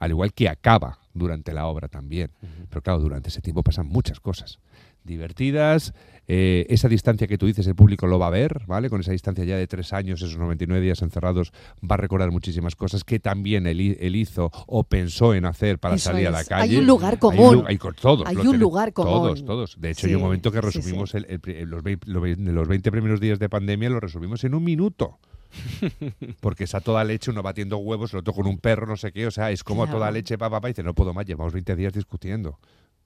Al 0.00 0.10
igual 0.10 0.32
que 0.32 0.48
acaba 0.48 0.98
durante 1.14 1.54
la 1.54 1.66
obra 1.66 1.86
también. 1.86 2.32
Pero 2.68 2.82
claro, 2.82 2.98
durante 2.98 3.28
ese 3.28 3.40
tiempo 3.40 3.62
pasan 3.62 3.86
muchas 3.86 4.18
cosas. 4.18 4.58
Divertidas, 5.04 5.92
eh, 6.26 6.64
esa 6.70 6.88
distancia 6.88 7.26
que 7.26 7.36
tú 7.36 7.44
dices, 7.46 7.66
el 7.66 7.74
público 7.74 8.06
lo 8.06 8.18
va 8.18 8.28
a 8.28 8.30
ver, 8.30 8.62
¿vale? 8.66 8.88
Con 8.88 9.00
esa 9.02 9.12
distancia 9.12 9.44
ya 9.44 9.56
de 9.58 9.66
tres 9.66 9.92
años, 9.92 10.22
esos 10.22 10.38
99 10.38 10.82
días 10.82 11.02
encerrados, 11.02 11.52
va 11.82 11.94
a 11.94 11.98
recordar 11.98 12.30
muchísimas 12.30 12.74
cosas 12.74 13.04
que 13.04 13.20
también 13.20 13.66
él, 13.66 13.96
él 14.00 14.16
hizo 14.16 14.50
o 14.66 14.84
pensó 14.84 15.34
en 15.34 15.44
hacer 15.44 15.78
para 15.78 15.96
Eso 15.96 16.10
salir 16.10 16.28
a 16.28 16.30
la 16.30 16.44
calle. 16.44 16.72
Hay 16.72 16.76
un 16.78 16.86
lugar 16.86 17.12
Hay 17.12 17.28
un 17.28 17.36
común. 17.36 17.64
hay 17.68 17.76
co- 17.76 17.92
todos 17.92 18.26
Hay 18.26 18.36
un 18.38 18.58
lugar 18.58 18.92
común. 18.94 19.12
Todos, 19.12 19.44
todos. 19.44 19.80
De 19.80 19.90
hecho, 19.90 20.06
hay 20.06 20.14
un 20.14 20.20
Sí, 20.20 20.24
momento 20.24 20.50
que 20.50 20.62
sí, 20.62 20.70
sí. 20.72 20.78
resumimos 20.78 21.14
el- 21.14 21.26
los, 21.68 21.84
vei- 21.84 21.98
lo 22.06 22.22
vei- 22.22 22.36
los 22.38 22.66
20 22.68 22.90
primeros 22.90 23.20
días 23.20 23.38
de 23.38 23.48
pandemia, 23.50 23.90
lo 23.90 24.00
resumimos 24.00 24.42
en 24.44 24.54
un 24.54 24.64
minuto. 24.64 25.18
Porque 26.40 26.64
es 26.64 26.74
a 26.74 26.80
toda 26.80 27.04
leche, 27.04 27.30
uno 27.30 27.42
batiendo 27.42 27.76
huevos, 27.78 28.12
el 28.12 28.20
otro 28.20 28.32
con 28.32 28.46
un 28.46 28.58
perro, 28.58 28.86
no 28.86 28.96
sé 28.96 29.12
qué. 29.12 29.26
O 29.26 29.30
sea, 29.30 29.50
es 29.50 29.62
como 29.62 29.84
a 29.84 29.86
toda 29.86 29.98
Claro. 29.98 30.12
leche, 30.14 30.36
papá, 30.38 30.56
papá. 30.56 30.68
Dice, 30.68 30.82
no 30.82 30.94
puedo 30.94 31.12
más, 31.14 31.26
llevamos 31.26 31.52
20 31.52 31.76
días 31.76 31.92
discutiendo. 31.92 32.58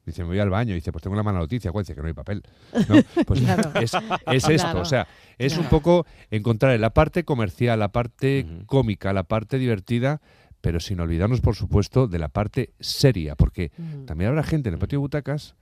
Dice, 0.09 0.23
me 0.23 0.29
voy 0.29 0.39
al 0.41 0.51
baño. 0.51 0.75
Dice, 0.75 0.91
pues 0.93 1.03
tengo 1.03 1.15
una 1.15 1.23
mala 1.23 1.39
noticia. 1.39 1.71
¿Cuál? 1.73 1.85
Dice 1.85 1.95
que 1.95 2.01
no 2.03 2.09
hay 2.09 2.15
papel. 2.15 2.43
¿No? 2.89 2.97
Pues 3.27 3.41
Claro. 3.41 3.71
es, 3.81 3.93
es 3.95 4.49
esto. 4.49 4.57
Claro. 4.67 4.81
O 4.81 4.85
sea, 4.85 5.07
es 5.39 5.57
un 5.57 5.67
poco 5.67 6.07
encontrar 6.31 6.79
la 6.81 6.91
parte 6.91 7.25
comercial, 7.25 7.79
la 7.79 7.93
parte 7.93 8.47
cómica, 8.67 9.13
la 9.13 9.23
parte 9.25 9.59
divertida, 9.59 10.21
pero 10.61 10.81
sin 10.81 10.99
olvidarnos, 11.01 11.41
por 11.41 11.55
supuesto, 11.55 12.09
de 12.09 12.19
la 12.19 12.29
parte 12.29 12.73
seria. 12.81 13.37
Porque 13.37 13.71
también 14.07 14.29
habrá 14.31 14.43
gente 14.43 14.69
en 14.69 14.75
el 14.75 14.79
patio 14.81 14.99
de 14.99 15.01
butacas 15.03 15.55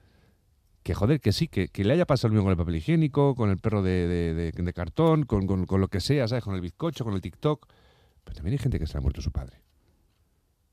que, 0.83 0.95
joder, 0.95 1.21
que 1.21 1.33
sí, 1.33 1.49
que, 1.49 1.69
que 1.69 1.85
le 1.85 1.93
haya 1.95 2.07
pasado 2.07 2.29
lo 2.29 2.35
mismo 2.35 2.45
con 2.45 2.53
el 2.53 2.57
papel 2.57 2.77
higiénico, 2.77 3.35
con 3.35 3.51
el 3.51 3.59
perro 3.59 3.83
de, 3.83 4.07
de- 4.07 4.35
de- 4.35 4.53
de 4.53 4.73
cartón, 4.73 5.25
con, 5.25 5.47
con- 5.47 5.67
con 5.67 5.81
lo 5.81 5.89
que 5.89 6.01
sea, 6.01 6.29
¿sabes? 6.29 6.45
Con 6.45 6.55
el 6.55 6.61
bizcocho, 6.61 7.05
con 7.05 7.13
el 7.15 7.21
TikTok. 7.21 7.67
Pero 8.25 8.35
también 8.37 8.53
hay 8.53 8.59
gente 8.59 8.79
que 8.79 8.87
se 8.87 8.95
le 8.95 8.99
ha 8.99 9.01
muerto 9.03 9.21
su 9.21 9.33
padre. 9.33 9.61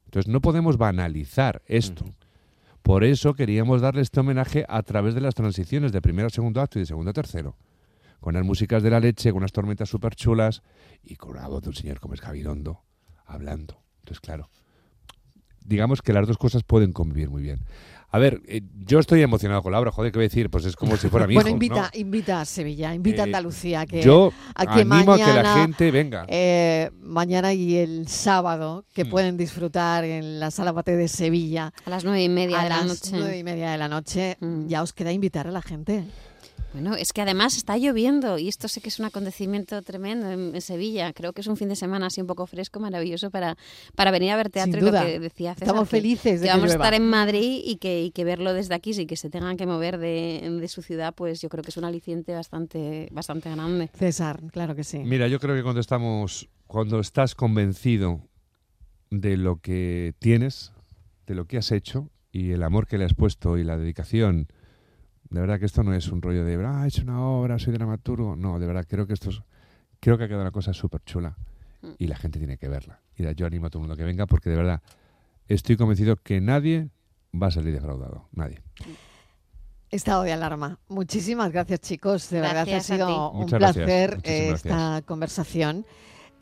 Entonces 0.05 0.31
no 0.31 0.39
podemos 0.41 0.77
banalizar 0.77 1.62
esto. 1.65 2.05
Por 2.83 3.05
eso 3.05 3.33
queríamos 3.33 3.79
darle 3.79 4.01
este 4.01 4.19
homenaje 4.19 4.65
a 4.67 4.83
través 4.83 5.15
de 5.15 5.21
las 5.21 5.35
transiciones 5.35 5.93
de 5.93 6.01
primero 6.01 6.27
a 6.27 6.29
segundo 6.29 6.59
acto 6.59 6.77
y 6.77 6.81
de 6.81 6.85
segundo 6.85 7.11
a 7.11 7.13
tercero. 7.13 7.55
Con 8.19 8.33
las 8.33 8.43
músicas 8.43 8.83
de 8.83 8.89
la 8.89 8.99
leche, 8.99 9.31
con 9.31 9.37
unas 9.37 9.53
tormentas 9.53 9.87
súper 9.87 10.15
chulas 10.15 10.61
y 11.01 11.15
con 11.15 11.31
una 11.31 11.47
voz 11.47 11.63
de 11.63 11.69
un 11.69 11.75
señor 11.75 12.01
como 12.01 12.13
es 12.13 12.21
hablando. 13.25 13.81
Entonces, 13.99 14.19
claro, 14.19 14.49
digamos 15.65 16.02
que 16.02 16.13
las 16.13 16.28
dos 16.28 16.38
cosas 16.38 16.63
pueden 16.63 16.93
convivir 16.93 17.30
muy 17.30 17.41
bien. 17.41 17.60
A 18.10 18.19
ver, 18.19 18.43
eh, 18.47 18.62
yo 18.86 18.99
estoy 18.99 19.23
emocionado 19.23 19.63
con 19.63 19.71
la 19.71 19.80
obra, 19.80 19.91
joder, 19.91 20.12
¿qué 20.12 20.19
voy 20.19 20.26
a 20.26 20.30
decir? 20.30 20.52
Pues 20.52 20.65
es 20.65 20.76
como 20.76 20.97
si 20.97 21.10
fuera 21.10 21.26
mi 21.26 21.34
bueno, 21.34 21.49
hijo, 21.49 21.56
invita, 21.56 21.89
¿no? 21.91 21.99
invita 21.99 22.41
a 22.41 22.45
Sevilla, 22.45 22.93
invita 22.93 23.23
a 23.23 23.26
Eh, 23.26 23.30
Andalucía. 23.30 23.86
Que, 23.88 24.04
yo 24.04 24.32
a 24.54 24.65
que 24.67 24.82
animo 24.82 25.13
a 25.13 25.17
que 25.17 25.21
la 25.23 25.28
mañana, 25.34 25.56
gente 25.56 25.89
venga. 25.89 26.26
eh, 26.28 26.91
mañana 27.02 27.54
y 27.54 27.76
el 27.78 28.08
sábado, 28.08 28.86
que 28.93 29.06
Mm. 29.06 29.10
pueden 29.10 29.36
disfrutar 29.38 30.04
en 30.04 30.39
la 30.39 30.52
Sala 30.52 30.71
Bate 30.71 30.95
de 30.95 31.08
Sevilla. 31.08 31.73
A 31.88 31.89
las 31.89 32.04
nueve 32.04 32.23
y 32.23 32.30
media 32.30 32.60
a 32.60 32.63
de 32.65 32.69
la 32.69 32.78
las 32.78 32.86
noche. 32.86 33.12
nueve 33.17 33.38
y 33.39 33.43
media 33.43 33.71
de 33.71 33.78
la 33.80 33.88
noche. 33.88 34.38
Mm. 34.41 34.67
Ya 34.67 34.84
os 34.84 34.93
queda 34.93 35.12
invitar 35.12 35.47
a 35.47 35.52
la 35.52 35.63
gente. 35.63 36.04
Bueno, 36.73 36.95
es 36.95 37.13
que 37.13 37.21
además 37.21 37.55
está 37.55 37.77
lloviendo 37.77 38.38
y 38.39 38.47
esto 38.47 38.67
sé 38.67 38.81
que 38.81 38.89
es 38.89 38.97
un 38.99 39.05
acontecimiento 39.05 39.81
tremendo 39.83 40.31
en, 40.31 40.55
en 40.55 40.62
Sevilla. 40.62 41.13
Creo 41.13 41.31
que 41.31 41.41
es 41.41 41.47
un 41.47 41.55
fin 41.55 41.69
de 41.69 41.75
semana 41.75 42.07
así 42.07 42.19
un 42.19 42.25
poco 42.27 42.47
fresco, 42.47 42.79
maravilloso 42.79 43.29
para, 43.29 43.55
para 43.95 44.09
venir 44.12 44.31
a 44.31 44.36
ver 44.38 44.49
teatro 44.49 44.79
Sin 44.79 44.88
y 44.88 44.91
lo 44.91 44.99
que 45.05 45.19
decía 45.19 45.53
César. 45.53 45.67
Estamos 45.67 45.88
que- 45.88 45.97
felices 45.97 46.41
de 46.41 46.47
que 46.47 46.51
que 46.51 46.57
vamos 46.57 46.71
a 46.71 46.73
estar 46.75 46.93
en 46.95 47.07
Madrid 47.07 47.62
y 47.63 47.75
que, 47.77 48.03
y 48.03 48.12
que 48.12 48.23
verlo 48.23 48.53
desde 48.53 48.73
aquí, 48.73 48.93
sí 48.93 49.05
que 49.05 49.15
se 49.17 49.29
tengan 49.29 49.55
que 49.55 49.67
mover 49.67 49.99
de, 49.99 50.57
de 50.59 50.67
su 50.67 50.81
ciudad, 50.81 51.13
pues 51.15 51.41
yo 51.41 51.49
creo 51.49 51.63
que 51.63 51.69
es 51.69 51.77
un 51.77 51.86
aliciente 51.86 52.33
bastante, 52.33 53.07
bastante 53.12 53.51
grande. 53.51 53.91
César, 53.93 54.41
claro 54.51 54.75
que 54.75 54.83
sí. 54.83 54.99
Mira, 54.99 55.27
yo 55.27 55.39
creo 55.39 55.55
que 55.55 55.62
cuando 55.63 55.79
estamos, 55.79 56.49
cuando 56.65 56.99
estás 56.99 57.36
convencido 57.36 58.27
de 59.12 59.38
lo 59.38 59.57
que 59.57 60.15
tienes, 60.17 60.71
de 61.27 61.36
lo 61.36 61.45
que 61.45 61.57
has 61.57 61.71
hecho 61.71 62.09
y 62.31 62.49
el 62.51 62.63
amor 62.63 62.88
que 62.88 62.97
le 62.97 63.05
has 63.05 63.13
puesto 63.13 63.59
y 63.59 63.63
la 63.63 63.77
dedicación, 63.77 64.47
de 65.33 65.41
verdad 65.41 65.59
que 65.59 65.65
esto 65.65 65.81
no 65.83 65.93
es 65.95 66.07
un 66.09 66.21
rollo 66.21 66.45
de, 66.45 66.63
ah, 66.63 66.83
he 66.85 66.87
hecho 66.87 67.01
una 67.01 67.19
obra, 67.25 67.57
soy 67.57 67.73
dramaturgo. 67.73 68.35
No, 68.35 68.59
de 68.59 68.67
verdad 68.67 68.85
creo 68.87 69.07
que 69.07 69.13
esto 69.13 69.31
es, 69.31 69.41
creo 69.99 70.15
que 70.15 70.25
ha 70.25 70.27
quedado 70.27 70.43
una 70.43 70.51
cosa 70.51 70.73
súper 70.73 71.01
chula 71.03 71.35
y 71.97 72.05
la 72.05 72.15
gente 72.15 72.37
tiene 72.37 72.57
que 72.57 72.69
verla. 72.69 73.01
Y 73.17 73.23
yo 73.33 73.47
animo 73.47 73.65
a 73.65 73.69
todo 73.71 73.79
el 73.79 73.87
mundo 73.87 73.97
que 73.97 74.03
venga 74.03 74.27
porque 74.27 74.51
de 74.51 74.57
verdad 74.57 74.81
estoy 75.47 75.75
convencido 75.75 76.17
que 76.17 76.39
nadie 76.39 76.89
va 77.33 77.47
a 77.47 77.51
salir 77.51 77.73
defraudado, 77.73 78.27
nadie. 78.31 78.61
Estado 79.89 80.21
de 80.21 80.33
alarma. 80.33 80.79
Muchísimas 80.87 81.51
gracias, 81.51 81.79
chicos. 81.81 82.29
De 82.29 82.39
verdad 82.39 82.65
que 82.65 82.71
ha 82.71 82.75
Gracias 82.75 82.97
sido 82.97 83.31
un 83.31 83.39
Muchas 83.39 83.59
gracias. 83.59 83.85
placer 83.85 84.19
eh, 84.23 84.47
gracias. 84.49 84.65
esta 84.65 85.01
conversación. 85.05 85.85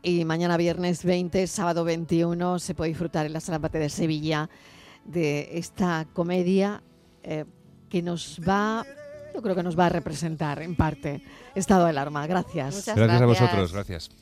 Y 0.03 0.25
mañana 0.25 0.57
viernes 0.57 1.05
20, 1.05 1.47
sábado 1.47 1.85
21, 1.85 2.59
se 2.59 2.75
puede 2.75 2.89
disfrutar 2.89 3.25
en 3.25 3.31
la 3.33 3.39
Sala 3.39 3.59
Bate 3.59 3.79
de 3.79 3.89
Sevilla 3.89 4.49
de 5.05 5.57
esta 5.57 6.07
comedia 6.13 6.83
eh, 7.23 7.45
que 7.91 8.01
nos 8.01 8.39
va, 8.47 8.85
yo 9.35 9.41
creo 9.41 9.53
que 9.53 9.63
nos 9.63 9.77
va 9.77 9.87
a 9.87 9.89
representar 9.89 10.61
en 10.61 10.75
parte. 10.75 11.21
Estado 11.53 11.83
de 11.83 11.89
alarma. 11.89 12.25
Gracias. 12.25 12.75
Muchas 12.75 12.95
gracias 12.95 13.21
a 13.21 13.25
gracias. 13.25 13.41
vosotros, 13.41 13.73
gracias. 13.73 14.11